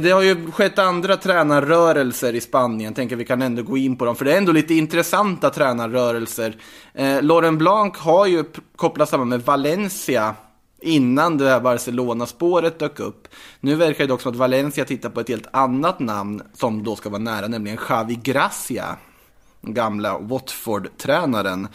[0.00, 4.04] det har ju skett andra tränarrörelser i Spanien, tänker vi kan ändå gå in på
[4.04, 6.56] dem, för det är ändå lite intressanta tränarrörelser.
[6.94, 8.44] Eh, Laurent Blanc har ju
[8.76, 10.34] kopplat samman med Valencia
[10.80, 13.28] innan det här Barcelona-spåret dök upp.
[13.60, 16.96] Nu verkar det dock som att Valencia tittar på ett helt annat namn som då
[16.96, 18.96] ska vara nära, nämligen Xavi Gracia.
[19.62, 21.68] Gamla Watford-tränaren.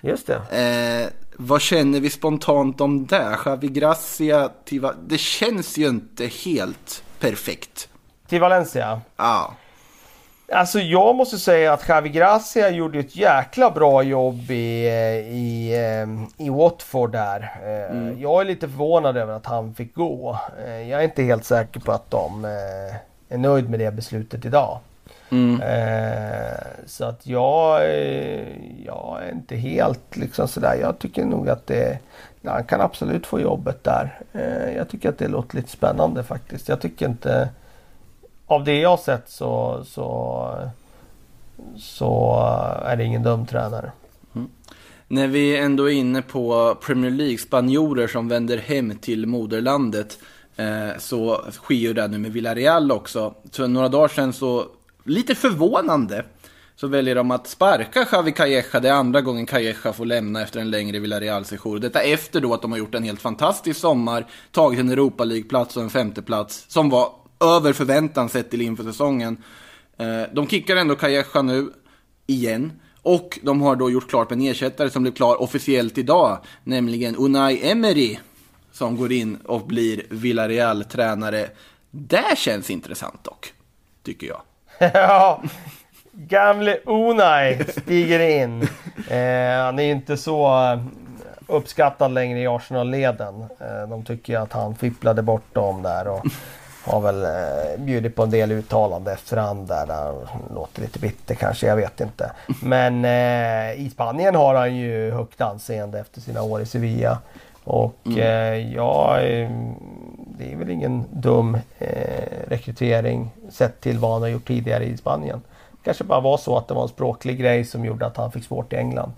[0.00, 0.34] Just det.
[0.34, 3.36] Eh, vad känner vi spontant om det?
[3.40, 7.88] Xavi Gracia, till, det känns ju inte helt perfekt.
[8.28, 9.00] Till Valencia.
[9.16, 9.54] Ja,
[10.52, 15.74] Alltså jag måste säga att Javi Gracia gjorde ett jäkla bra jobb i, eh, i,
[16.38, 17.52] eh, i Watford där.
[17.64, 20.38] Eh, Jag är lite förvånad över att han fick gå.
[20.66, 22.44] Eh, Jag är inte helt säker på att de
[23.28, 24.78] är nöjd med det beslutet idag.
[25.62, 27.82] Eh, så att jag,
[28.84, 30.74] jag är inte helt liksom sådär.
[30.80, 31.98] Jag tycker nog att det,
[32.44, 34.18] han kan absolut få jobbet där.
[34.76, 36.68] Jag tycker att det låter lite spännande faktiskt.
[36.68, 37.48] Jag tycker inte,
[38.46, 40.70] av det jag har sett så, så,
[41.76, 42.40] så
[42.84, 43.92] är det ingen dum tränare.
[44.34, 44.48] Mm.
[45.08, 50.18] När vi ändå är inne på Premier League, spanjorer som vänder hem till moderlandet,
[50.56, 53.34] eh, så sker ju det nu med Villarreal också.
[53.50, 54.66] Så några dagar sedan så,
[55.04, 56.24] lite förvånande,
[56.76, 58.80] så väljer de att sparka Javi Calleja.
[58.80, 61.80] Det är andra gången Calleja får lämna efter en längre Villarreal-session.
[61.80, 65.76] Detta efter då att de har gjort en helt fantastisk sommar, tagit en Europa League-plats
[65.76, 69.42] och en femteplats, som var över förväntan sett till inför säsongen.
[69.98, 71.70] Eh, de kickar ändå Calleja nu,
[72.26, 72.72] igen.
[73.02, 77.16] Och de har då gjort klart med en ersättare som blev klar officiellt idag, nämligen
[77.16, 78.18] Unai Emery,
[78.72, 81.48] som går in och blir Villarreal-tränare.
[81.90, 83.52] Det känns intressant dock,
[84.02, 84.40] tycker jag.
[84.94, 85.42] ja,
[86.12, 88.62] gamle Unai stiger in.
[89.08, 90.80] Eh, han är ju inte så eh,
[91.46, 93.40] uppskattad längre i Arsenal-leden.
[93.42, 96.26] Eh, de tycker ju att han fipplade bort dem där och
[96.86, 99.86] har väl eh, bjudit på en del uttalande efterhand där.
[99.86, 100.14] där
[100.54, 102.32] låter lite bitter kanske, jag vet inte.
[102.62, 107.18] Men eh, i Spanien har han ju högt anseende efter sina år i Sevilla.
[107.64, 109.50] Och eh, ja, eh,
[110.38, 114.96] det är väl ingen dum eh, rekrytering sett till vad han har gjort tidigare i
[114.96, 115.42] Spanien.
[115.84, 118.44] kanske bara var så att det var en språklig grej som gjorde att han fick
[118.44, 119.12] svårt i England.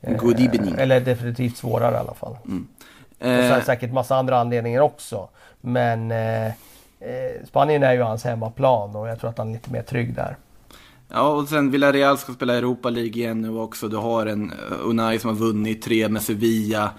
[0.00, 0.74] Eh, Good evening.
[0.78, 2.36] Eller definitivt svårare i alla fall.
[3.18, 5.28] Och sen Eh, säkert massa andra anledningar också.
[5.60, 6.12] Men
[7.04, 10.14] Eh, Spanien är ju hans hemmaplan och jag tror att han är lite mer trygg
[10.14, 10.36] där.
[11.08, 13.88] ja, och sen Villarreal ska spela Europa League igen nu också.
[13.88, 16.90] Du har en eh, Unai som har vunnit tre med Sevilla.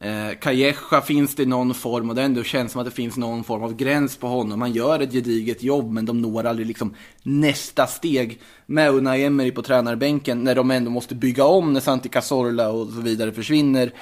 [0.00, 3.16] Eh, Calleja finns det i någon form och det ändå känns som att det finns
[3.16, 4.60] någon form av gräns på honom.
[4.60, 9.50] Han gör ett gediget jobb men de når aldrig liksom nästa steg med Unai Emery
[9.50, 13.92] på tränarbänken när de ändå måste bygga om när Santi Cazorla och så vidare försvinner.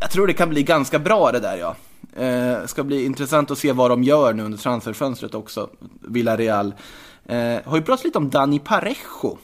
[0.00, 1.76] Jag tror det kan bli ganska bra det där ja.
[2.18, 6.74] Eh, ska bli intressant att se vad de gör nu under transferfönstret också, Villarreal.
[7.26, 9.38] Eh, har ju pratat lite om Dani Parejo.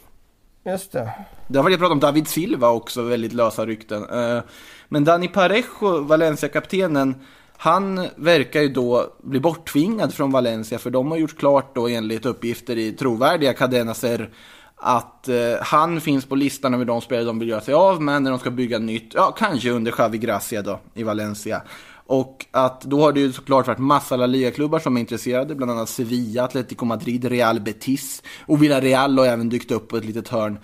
[0.66, 1.10] Just det.
[1.48, 4.08] Det har varit pratat om David Silva också, väldigt lösa rykten.
[4.08, 4.42] Eh,
[4.88, 7.14] Men Dani Parejo, Valencia-kaptenen,
[7.56, 12.26] han verkar ju då bli borttvingad från Valencia, för de har gjort klart då enligt
[12.26, 14.30] uppgifter i trovärdiga Cadena Ser
[14.76, 18.22] att eh, han finns på listan över de spelare de vill göra sig av med
[18.22, 21.62] när de ska bygga nytt, ja kanske under Javi Gracia då i Valencia.
[22.06, 25.72] Och att då har det ju såklart varit massa La Liga-klubbar som är intresserade, bland
[25.72, 30.28] annat Sevilla, Atletico Madrid, Real Betis och Villarreal har även dykt upp på ett litet
[30.28, 30.58] hörn.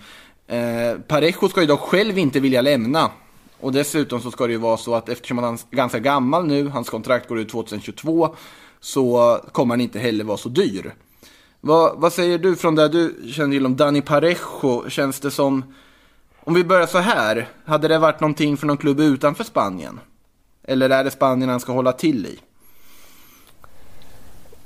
[0.47, 3.11] Eh, Parejo ska ju dock själv inte vilja lämna.
[3.59, 6.67] Och dessutom så ska det ju vara så att eftersom han är ganska gammal nu,
[6.67, 8.35] hans kontrakt går ut 2022,
[8.79, 10.95] så kommer han inte heller vara så dyr.
[11.61, 14.89] Vad, vad säger du från det du känner till om Dani Parejo?
[14.89, 15.63] Känns det som,
[16.39, 19.99] om vi börjar så här, hade det varit någonting för någon klubb utanför Spanien?
[20.63, 22.39] Eller är det Spanien han ska hålla till i?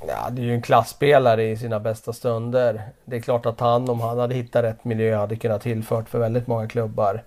[0.08, 2.82] Ja, det är ju en klassspelare i sina bästa stunder.
[3.04, 6.18] Det är klart att han, om han hade hittat rätt miljö, hade kunnat tillfört för
[6.18, 7.22] väldigt många klubbar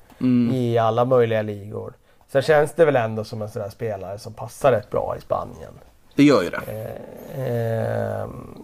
[0.53, 1.93] i alla möjliga ligor.
[2.27, 5.21] Sen känns det väl ändå som en sån där spelare som passar rätt bra i
[5.21, 5.73] Spanien.
[6.15, 6.91] Det gör ju det.
[7.35, 8.63] Ehm,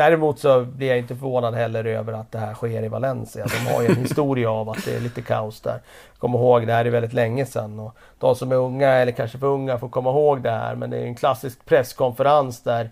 [0.00, 3.46] däremot så blir jag inte förvånad heller över att det här sker i Valencia.
[3.46, 5.80] De har ju en historia av att det är lite kaos där.
[6.18, 7.80] Kom ihåg, det här är väldigt länge sedan.
[7.80, 10.74] Och de som är unga, eller kanske för unga, får komma ihåg det här.
[10.74, 12.90] Men det är en klassisk presskonferens där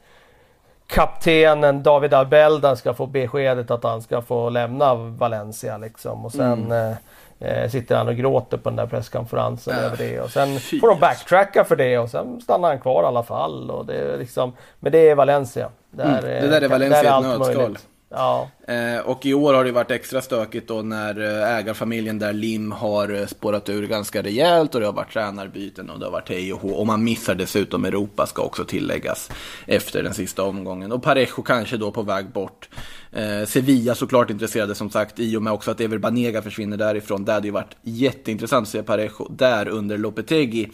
[0.86, 6.24] kaptenen David Albelda ska få beskedet att han ska få lämna Valencia liksom.
[6.24, 6.92] Och sen eh,
[7.40, 10.20] eh, sitter han och gråter på den där presskonferensen över det.
[10.20, 13.70] Och sen får de backtracka för det och sen stannar han kvar i alla fall.
[13.70, 15.70] Och det är liksom, men det är Valencia.
[15.90, 17.78] Där, Mm, det där är Valencia i ett nötskal.
[18.10, 18.50] Ja.
[18.68, 22.72] Eh, och i år har det varit extra stökigt då när eh, ägarfamiljen där Lim
[22.72, 26.52] har spårat ur ganska rejält och det har varit tränarbyten och det har varit hej
[26.52, 26.68] och hå.
[26.68, 29.30] Och man missar dessutom Europa ska också tilläggas
[29.66, 30.92] efter den sista omgången.
[30.92, 32.68] Och Parejo kanske då på väg bort.
[33.12, 37.24] Eh, Sevilla såklart intresserade som sagt i och med också att Ever Banega försvinner därifrån.
[37.24, 40.70] Det hade ju varit jätteintressant att se Parejo där under Lopetegui.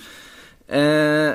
[0.68, 1.32] Eh,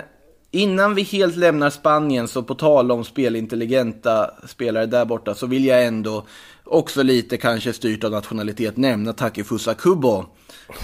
[0.52, 5.66] Innan vi helt lämnar Spanien, så på tal om spelintelligenta spelare där borta, så vill
[5.66, 6.26] jag ändå
[6.64, 10.26] också lite kanske styrt av nationalitet nämna Takifusa Kubo.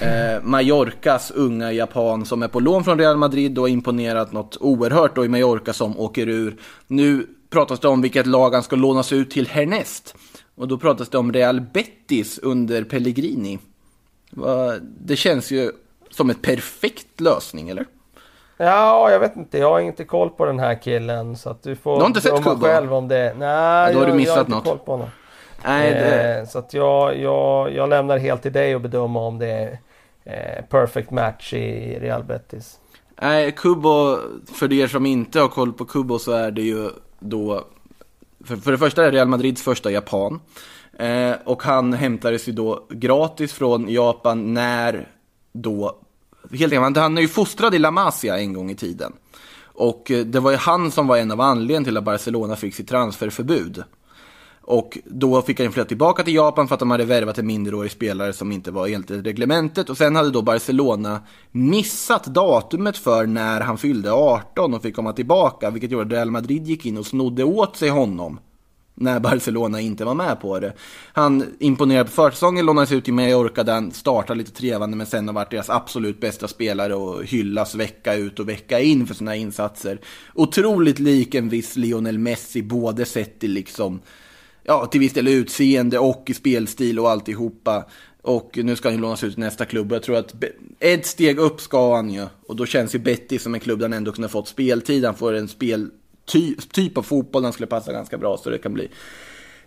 [0.01, 4.57] Eh, Mallorcas unga japan som är på lån från Real Madrid och har imponerat något
[4.59, 6.57] oerhört då i Mallorca som åker ur.
[6.87, 10.15] Nu pratas det om vilket lag han ska lånas ut till härnäst.
[10.55, 13.59] Och då pratas det om Real Betis under Pellegrini.
[14.99, 15.71] Det känns ju
[16.09, 17.85] som ett perfekt lösning, eller?
[18.57, 19.57] Ja, jag vet inte.
[19.57, 21.35] Jag har inte koll på den här killen.
[21.35, 22.65] Så att du får Du har inte sett Kubo?
[22.65, 23.33] själv om det.
[23.37, 24.63] Nej, Ja, då har du jag, jag missat har inte något.
[24.63, 25.07] koll på honom.
[25.65, 29.39] Nej, det, Eh, så att jag, jag, jag lämnar helt till dig att bedöma om
[29.39, 29.79] det är
[30.23, 32.79] eh, perfect match i Real Betis.
[33.21, 34.17] nej, Kubo,
[34.53, 36.89] för er som inte har koll på Kubo så är det ju
[37.19, 37.61] då,
[38.45, 40.39] för, för det första är det Real Madrids första japan.
[40.99, 45.07] Eh, och han hämtades ju då gratis från Japan när
[45.53, 45.95] då,
[46.51, 49.13] helt enkelt, han är ju fostrad i La Masia en gång i tiden.
[49.63, 52.75] Och eh, det var ju han som var en av anledningarna till att Barcelona fick
[52.75, 53.83] sitt transferförbud.
[54.67, 57.91] Och då fick han flytta tillbaka till Japan för att de hade värvat en minderårig
[57.91, 59.89] spelare som inte var enligt reglementet.
[59.89, 61.21] Och sen hade då Barcelona
[61.51, 65.69] missat datumet för när han fyllde 18 och fick komma tillbaka.
[65.69, 68.39] Vilket gjorde att Real Madrid gick in och snodde åt sig honom.
[68.97, 70.73] När Barcelona inte var med på det.
[71.13, 75.27] Han imponerade på försäsongen, lånades ut i Mallorca där han startade lite trevande men sen
[75.27, 79.35] har varit deras absolut bästa spelare och hyllas vecka ut och vecka in för sina
[79.35, 79.99] insatser.
[80.33, 84.01] Otroligt lik en viss Lionel Messi, både sett till liksom
[84.63, 87.85] ja, till viss del utseende och i spelstil och alltihopa.
[88.21, 89.91] Och nu ska han ju lånas ut till nästa klubb.
[89.91, 90.35] och Jag tror att
[90.79, 92.25] ett steg upp ska han ju.
[92.47, 95.05] Och då känns ju Betty som en klubb där han ändå kunde fått speltid.
[95.05, 95.89] Han får en spel
[96.25, 98.37] speltyp typ av fotboll den skulle passa ganska bra.
[98.37, 98.89] Så det kan bli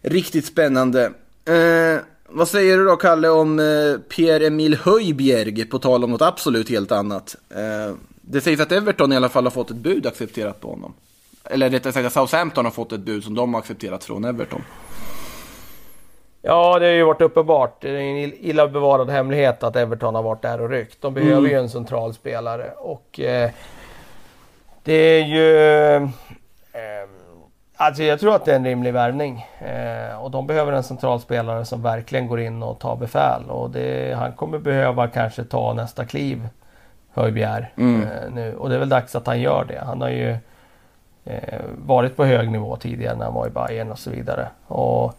[0.03, 1.05] riktigt spännande.
[1.45, 3.65] Eh, vad säger du då Kalle om eh,
[4.09, 7.37] Pierre-Emil Höjbjerg på tal om något absolut helt annat?
[7.51, 10.95] Eh, det sägs att Everton i alla fall har fått ett bud accepterat på honom.
[11.45, 14.63] Eller rättare sagt Southampton har fått ett bud som de har accepterat från Everton.
[16.43, 17.83] Ja, det har ju varit uppenbart.
[17.83, 21.03] Det är en ill- illa bevarad hemlighet att Everton har varit där och ryckt.
[21.03, 23.51] De behöver ju en central spelare och eh,
[24.85, 26.09] det är ju...
[26.79, 27.09] Eh,
[27.77, 29.47] alltså jag tror att det är en rimlig värvning.
[29.61, 33.51] Eh, och de behöver en central spelare som verkligen går in och tar befäl.
[33.51, 36.49] Och det, han kommer behöva kanske ta nästa kliv,
[37.15, 38.03] Höjbjer, Mm.
[38.03, 38.55] eh, nu.
[38.57, 39.83] Och det är väl dags att han gör det.
[39.87, 40.37] Han har ju
[41.25, 44.49] eh, varit på hög nivå tidigare när han var i Bayern och så vidare.
[44.67, 45.15] Och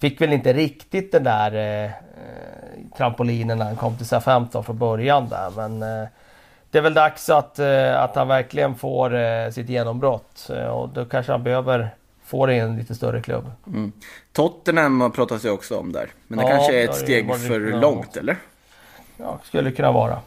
[0.00, 1.90] fick väl inte riktigt den där eh, eh,
[2.96, 5.50] trampolinen när han kom till SA-15 från början där.
[5.56, 6.08] Men eh,
[6.70, 10.50] det är väl dags att, eh, att han verkligen får eh, sitt genombrott.
[10.50, 11.90] Eh, och då kanske han behöver
[12.24, 13.50] få det i en lite större klubb.
[13.66, 13.92] Mm.
[14.32, 16.10] Tottenham pratas ju också om där.
[16.26, 18.36] Men det Ja, kanske är ett steg för långt, eller?
[19.16, 20.20] Ja, skulle kunna vara.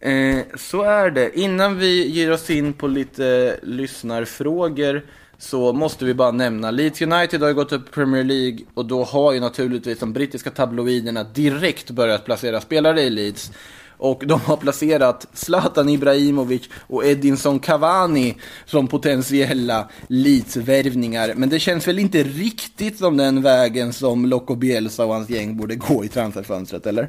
[0.00, 1.38] Eh, så är det.
[1.38, 5.02] Innan vi ger oss in på lite lyssnarfrågor
[5.38, 8.84] så måste vi bara nämna Leeds United har ju gått upp i Premier League och
[8.84, 13.52] då har ju naturligtvis de brittiska tabloiderna direkt börjat placera spelare i Leeds.
[13.98, 21.32] Och de har placerat Zlatan Ibrahimovic och Edinson Cavani som potentiella Leeds-värvningar.
[21.36, 25.56] Men det känns väl inte riktigt som den vägen som Loco Bielsa och hans gäng
[25.56, 27.08] borde gå i transferfönstret, eller?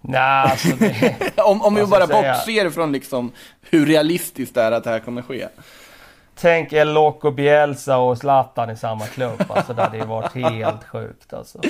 [0.00, 1.16] Nej, alltså det...
[1.42, 2.34] Om, om vi bara säga?
[2.34, 3.32] bortser från liksom
[3.70, 5.48] hur realistiskt det är att det här kommer ske.
[6.40, 9.44] Tänk El Loco Bielsa och Zlatan i samma klubb.
[9.48, 11.60] Alltså det hade ju varit helt sjukt alltså.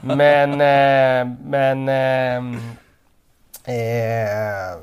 [0.00, 1.88] Men, eh, men...
[1.88, 2.60] Eh,
[3.66, 4.78] eh,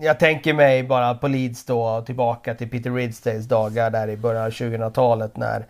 [0.00, 4.44] jag tänker mig bara på Leeds då tillbaka till Peter Ridsdales dagar där i början
[4.44, 5.66] av 2000-talet när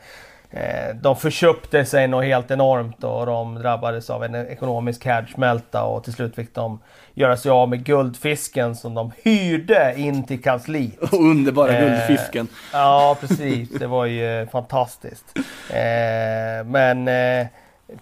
[0.50, 6.04] eh, de förköpte sig något helt enormt och de drabbades av en ekonomisk härdsmälta och
[6.04, 6.80] till slut fick de
[7.14, 10.98] göra sig av med guldfisken som de hyrde in till kansliet.
[10.98, 12.48] Och underbara Eh, guldfisken.
[12.72, 13.70] Ja, precis.
[13.70, 15.24] Det var ju fantastiskt.
[15.70, 17.46] Eh, men eh,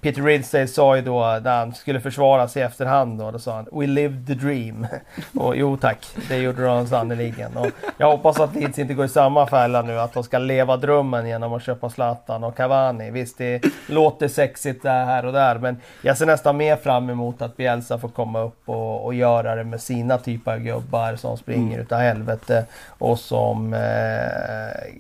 [0.01, 3.55] Peter Ridsdale sa ju då när han skulle försvara sig i efterhand då, då sa
[3.55, 4.87] han We lived the dream.
[5.34, 7.57] Och jo tack, det gjorde de sannerligen.
[7.57, 7.66] Och
[7.99, 11.26] jag hoppas att Leeds inte går i samma fälla nu, att de ska leva drömmen
[11.26, 13.11] genom att köpa Zlatan och Cavani.
[13.11, 17.43] Visst, det låter sexigt där här och där, men jag ser nästan mer fram emot
[17.43, 21.37] att Bielsa får komma upp och, och göra det med sina typer av gubbar som
[21.37, 22.66] springer utav helvete
[22.99, 23.80] och som eh,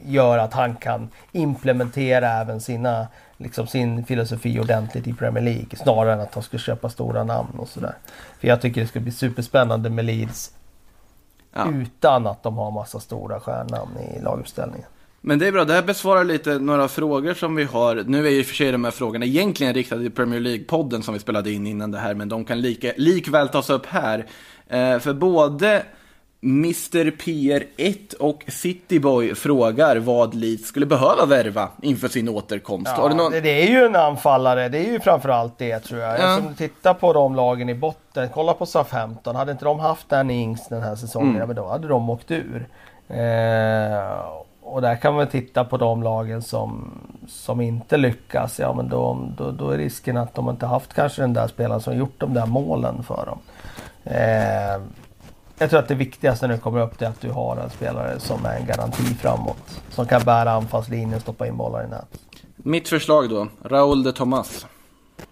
[0.04, 3.06] gör att han kan implementera även sina
[3.36, 7.58] liksom sin filosofi ordentligt i Premier League snarare än att de ska köpa stora namn
[7.58, 7.94] och sådär.
[8.40, 10.52] För jag tycker det ska bli superspännande med Leeds
[11.52, 11.70] Ja.
[11.72, 14.86] utan att de har massa stora stjärnnamn i laguppställningen.
[15.20, 18.04] Men det är bra, det här besvarar lite några frågor som vi har.
[18.06, 21.20] Nu är ju för sig de här frågorna egentligen riktade till Premier League-podden som vi
[21.20, 24.26] spelade in innan det här, men de kan lika, likväl tas upp här.
[24.68, 25.82] Eh, för både
[26.46, 32.92] Mr PR1 och Cityboy frågar vad Leeds skulle behöva värva inför sin återkomst.
[32.92, 33.32] har du någon...
[33.32, 36.20] det, det är ju en anfallare, det är ju framförallt det tror jag.
[36.20, 36.38] Ja.
[36.38, 39.36] Om du tittar på de lagen i botten, kolla på Southampton.
[39.36, 41.40] Hade inte de haft Danny Ings den här säsongen, Mm.
[41.40, 42.66] ja, men då hade de åkt ur.
[43.08, 44.20] Eh,
[44.62, 46.90] och där kan man titta på de lagen som,
[47.28, 48.58] som inte lyckas.
[48.58, 51.80] Ja men då, då, då är risken att de inte haft kanske den där spelaren
[51.80, 53.38] som gjort de där målen för dem.
[54.04, 54.82] Eh,
[55.58, 57.70] jag tror att det viktigaste när du kommer upp det är att du har en
[57.70, 59.82] spelare som är en garanti framåt.
[59.90, 62.20] Som kan bära anfallslinjen och stoppa in bollar i nät.
[62.56, 64.66] Mitt förslag då, Raúl de Tomas.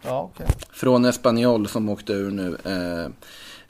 [0.03, 0.47] Ja, okej.
[0.73, 2.57] Från Espanyol som åkte ur nu.
[2.65, 3.11] Eh,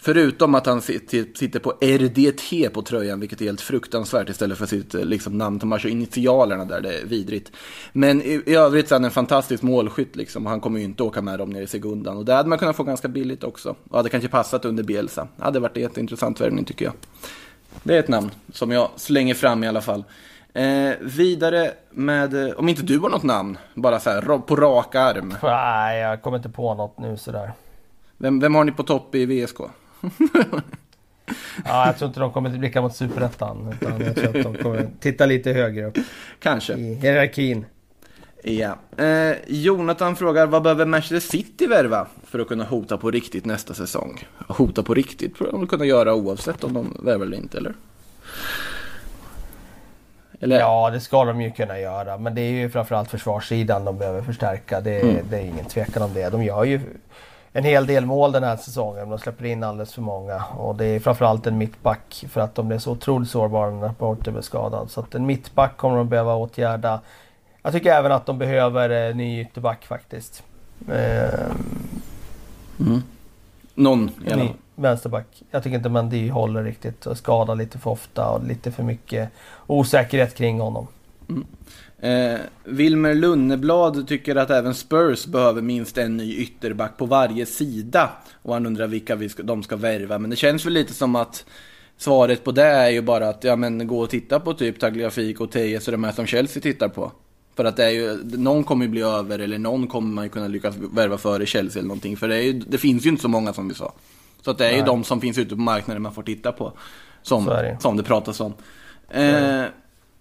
[0.04, 4.66] förutom att han sit- sitter på RDT på tröjan, vilket är helt fruktansvärt istället för
[4.66, 5.58] sitt liksom, namn.
[5.58, 7.52] De har så initialerna där, det är vidrigt.
[7.92, 10.44] Men i, i övrigt så är han en fantastisk målskytt liksom.
[10.46, 12.16] Och han kommer ju inte åka med dem ner i segundan.
[12.16, 13.76] Och det hade man kunnat få ganska billigt också.
[13.90, 15.28] Och hade kanske passat under Bielsa.
[15.36, 16.94] Det hade varit en jätteintressant värvning tycker jag.
[17.82, 20.04] Det är ett namn som jag slänger fram i alla fall.
[20.54, 24.94] Eh, vidare med, eh, om inte du har något namn, bara så här på rak
[24.94, 25.34] arm.
[25.42, 27.52] Nej, jag kommer inte på något nu sådär.
[28.18, 29.58] Vem, vem har ni på topp i VSK?
[31.64, 33.74] Ja, jag tror inte de kommer att blicka mot Superettan.
[33.80, 35.98] Utan jag tror att de kommer titta lite högre upp
[36.42, 36.72] Kanske.
[36.72, 37.66] i hierarkin.
[38.42, 38.76] Ja.
[39.04, 43.74] Eh, Jonathan frågar, vad behöver Manchester City värva för att kunna hota på riktigt nästa
[43.74, 44.26] säsong?
[44.48, 47.74] Hota på riktigt tror jag de kunna göra oavsett om de värvar eller inte, eller?
[50.40, 50.58] Eller?
[50.58, 52.18] Ja, det ska de ju kunna göra.
[52.18, 54.80] Men det är ju framförallt försvarssidan de behöver förstärka.
[54.80, 55.16] Det, Mm.
[55.30, 56.30] det är ingen tvekan om det.
[56.30, 56.80] De gör ju
[57.56, 59.08] en hel del mål den här säsongen.
[59.08, 60.44] De släpper in alldeles för många.
[60.44, 62.24] Och det är framförallt en mittback.
[62.28, 64.90] För att de blev så otroligt sårbara när Porter blev skadad.
[64.90, 67.00] Så att en mittback kommer de behöva åtgärda.
[67.62, 70.42] Jag tycker även att de behöver eh, ny ytterback faktiskt.
[70.88, 71.52] Eh,
[73.74, 74.54] Någon i alla fall.
[74.74, 75.42] vänsterback.
[75.50, 77.06] Jag tycker inte Mendy håller riktigt.
[77.06, 79.30] Och skadar lite för ofta och lite för mycket
[79.66, 80.86] osäkerhet kring honom.
[82.04, 88.10] Eh, Wilmer Lunneblad tycker att även Spurs behöver minst en ny ytterback på varje sida.
[88.42, 90.18] Och han undrar vilka vi ska, de ska värva.
[90.18, 91.44] Men det känns väl lite som att
[91.96, 95.44] svaret på det är ju bara att ja, men gå och titta på typ Tagliafico
[95.44, 97.12] och Tejes och de här som Chelsea tittar på.
[97.56, 100.30] För att det är ju, någon kommer ju bli över eller någon kommer man ju
[100.30, 102.16] kunna lyckas värva före Chelsea eller någonting.
[102.16, 103.92] För det, ju, det finns ju inte så många som vi sa.
[104.42, 104.86] Så att det är ju Nej.
[104.86, 106.72] de som finns ute på marknaden man får titta på.
[107.22, 107.50] Som,
[107.80, 108.54] som det pratas om.
[109.08, 109.64] Eh,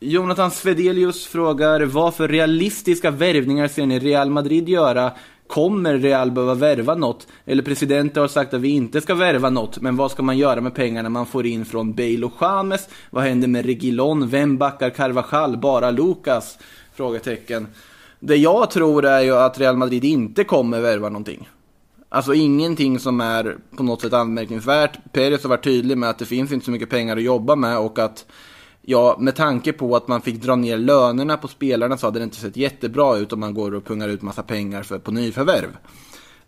[0.06, 5.12] Jonathan Svedelius frågar vad för realistiska värvningar ser ni Real Madrid göra?
[5.47, 7.28] Kommer Real behöva värva något?
[7.45, 10.62] Eller presidenten har sagt att vi inte ska värva något, men vad ska man göra
[10.62, 12.89] med pengarna man får in från Bale och James?
[13.10, 14.30] Vad händer med Regilon?
[14.30, 15.58] Vem backar Carvajal?
[15.58, 16.58] Bara Lucas?
[16.93, 17.68] Frågetecken.
[18.20, 21.49] Det jag tror är ju att Real Madrid inte kommer värva någonting.
[22.10, 24.97] Alltså ingenting som är på något sätt anmärkningsvärt.
[25.12, 27.78] Perez har varit tydlig med att det finns inte så mycket pengar att jobba med
[27.78, 28.26] och att
[28.86, 32.24] Ja, med tanke på att man fick dra ner lönerna på spelarna så hade det
[32.24, 35.78] inte sett jättebra ut om man går och pungar ut massa pengar för, på nyförvärv.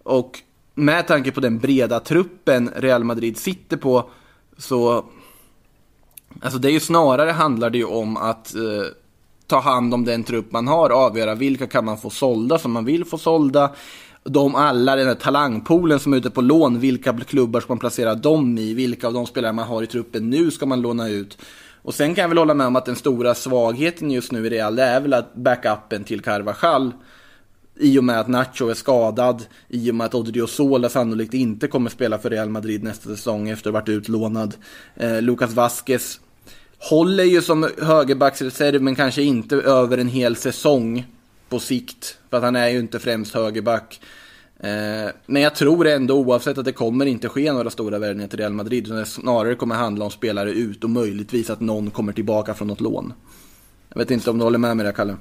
[0.04, 0.40] Och
[0.74, 4.10] med tanke på den breda truppen Real Madrid sitter på
[4.58, 5.06] så...
[6.42, 8.62] Alltså det är ju snarare handlar det ju om att eh,
[9.48, 12.86] ta hand om den trupp man har, avgöra vilka kan man få sålda som man
[12.86, 13.76] vill få sålda.
[14.24, 18.16] De alla, den här talangpoolen som är ute på lån, vilka klubbar ska man placera
[18.16, 18.74] dem i?
[18.74, 21.38] Vilka av de spelare man har i truppen nu ska man låna ut?
[21.86, 24.50] Och sen kan jag väl hålla med om att den stora svagheten just nu i
[24.50, 26.92] Real, det är väl att backupen till Carvajal
[27.80, 31.90] i och med att Nacho är skadad, i och med att Odriozola sannolikt inte kommer
[31.90, 34.56] spela för Real Madrid nästa säsong efter att ha varit utlånad.
[34.96, 36.20] Eh, Lucas Vasquez
[36.78, 41.06] håller ju som högerbacksreserv men kanske inte över en hel säsong
[41.50, 42.18] på sikt.
[42.30, 44.02] För att han är ju inte främst högerback.
[44.66, 48.40] Eh, men jag tror ändå oavsett att det kommer inte ske några stora värvningar till
[48.40, 48.86] Real Madrid.
[48.86, 52.68] Utan det snarare kommer handla om spelare ut och möjligtvis att någon kommer tillbaka från
[52.68, 53.14] något lån.
[53.90, 55.18] Jag vet inte om du håller med mig där Kalle?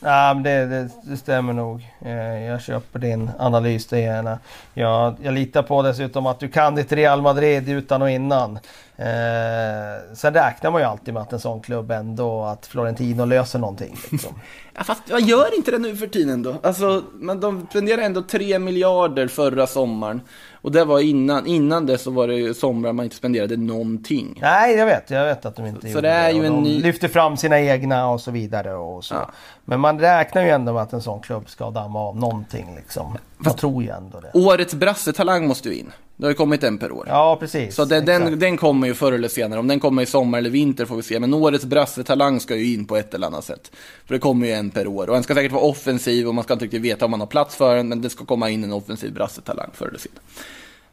[0.00, 1.86] Ja, men det, det, det stämmer nog.
[2.04, 4.38] Eh, jag köper din analys det gärna.
[4.74, 8.58] Jag, jag litar på dessutom att du kan ditt Real Madrid utan och innan.
[8.98, 13.58] Eh, sen räknar man ju alltid med att en sån klubb ändå, att Florentino löser
[13.58, 13.96] någonting.
[14.10, 14.34] Liksom.
[14.78, 16.56] Ja, fast jag gör inte det nu för tiden då.
[16.62, 20.20] Alltså, men de spenderade ändå 3 miljarder förra sommaren.
[20.66, 24.38] Och det var innan, innan det så var det somrar man inte spenderade någonting.
[24.42, 25.10] Nej, jag vet.
[25.10, 27.08] Jag vet att de inte Så gjorde det är ju Och en de ny- lyfter
[27.08, 28.74] fram sina egna och så vidare.
[28.74, 29.14] Och så.
[29.14, 29.30] Ja.
[29.64, 32.74] Men man räknar ju ändå med att en sån klubb ska damma av någonting.
[32.76, 33.18] Liksom.
[33.44, 34.30] Jag tror ju ändå det.
[34.34, 35.92] Årets brassetalang måste ju in.
[36.16, 37.06] Det har ju kommit en per år.
[37.08, 37.74] Ja, precis.
[37.74, 39.60] Så det, den, den kommer ju förr eller senare.
[39.60, 41.20] Om den kommer i sommar eller vinter får vi se.
[41.20, 43.70] Men årets brassetalang ska ju in på ett eller annat sätt.
[44.06, 45.06] För det kommer ju en per år.
[45.08, 47.26] Och den ska säkert vara offensiv och man ska inte riktigt veta om man har
[47.26, 47.88] plats för den.
[47.88, 50.20] Men det ska komma in en offensiv brassetalang förr eller senare.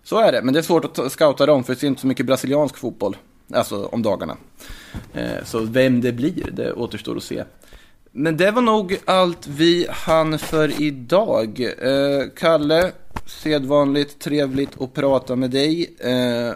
[0.03, 0.41] Så är det.
[0.41, 2.77] Men det är svårt att ta- scouta dem för det är inte så mycket brasiliansk
[2.77, 3.17] fotboll.
[3.53, 4.37] Alltså om dagarna.
[5.13, 7.43] Eh, så vem det blir, det återstår att se.
[8.11, 11.61] Men det var nog allt vi hann för idag.
[11.81, 12.91] Eh, Kalle,
[13.25, 15.95] sedvanligt trevligt att prata med dig.
[15.99, 16.53] Eh,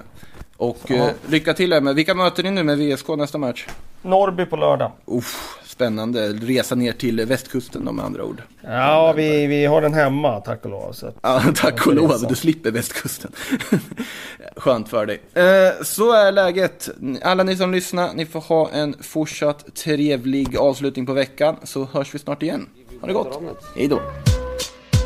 [0.57, 3.67] och eh, lycka till med, vilka möter ni nu med VSK nästa match?
[4.01, 4.91] Norrby på lördag.
[5.05, 8.41] Uff, spännande, resa ner till västkusten då med andra ord.
[8.61, 10.91] Ja, vi, vi har den hemma tack och lov.
[10.91, 13.31] Så Ja, tack och lov, du slipper västkusten.
[14.55, 15.21] Skönt för dig.
[15.33, 16.89] Eh, så är läget.
[17.21, 22.15] Alla ni som lyssnar, ni får ha en fortsatt trevlig avslutning på veckan, så hörs
[22.15, 22.69] vi snart igen.
[23.01, 23.41] Ha det gott.
[23.75, 24.01] Hej då.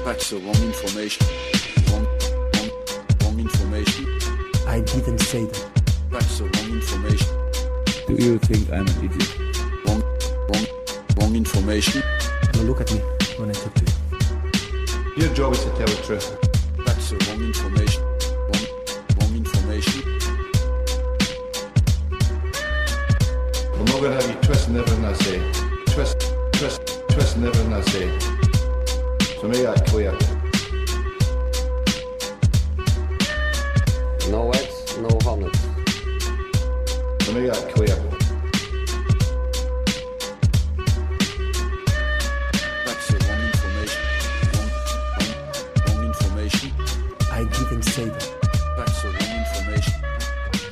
[0.06, 1.28] That's the wrong information.
[1.88, 2.06] Wrong,
[2.54, 2.70] wrong,
[3.22, 4.06] wrong information.
[4.68, 5.84] I didn't say that.
[6.12, 7.28] That's the wrong information.
[8.08, 9.51] Do you think I'm an idiot?
[11.18, 12.04] Wrong, wrong, wrong information.
[12.54, 13.00] Now look at me
[13.38, 15.24] when I talk to you.
[15.24, 16.38] Your job is to tell the truth.
[16.86, 18.04] That's the wrong information.
[18.48, 18.66] Wrong,
[19.20, 20.04] wrong information.
[23.74, 25.40] I'm not going to have you twisting everything I say.
[25.88, 28.20] Twist, twist, twisting everything I say.
[29.40, 30.12] So make that clear.
[34.30, 35.50] No eggs, no honey.
[37.22, 38.01] So make that clear.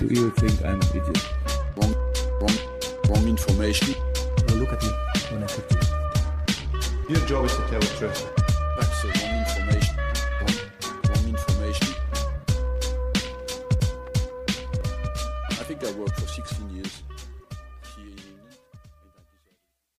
[0.09, 1.29] You think I'm an idiot?
[1.77, 1.93] Wrong,
[2.41, 2.57] wrong,
[3.07, 3.93] wrong information.
[4.47, 4.89] Now look at me
[5.29, 7.15] when I talk to you.
[7.15, 8.31] Your job is to tell the truth.
[8.79, 9.95] That's the wrong information.
[10.41, 10.55] Wrong,
[11.09, 11.95] wrong information.
[15.51, 16.58] I think I worked for six years.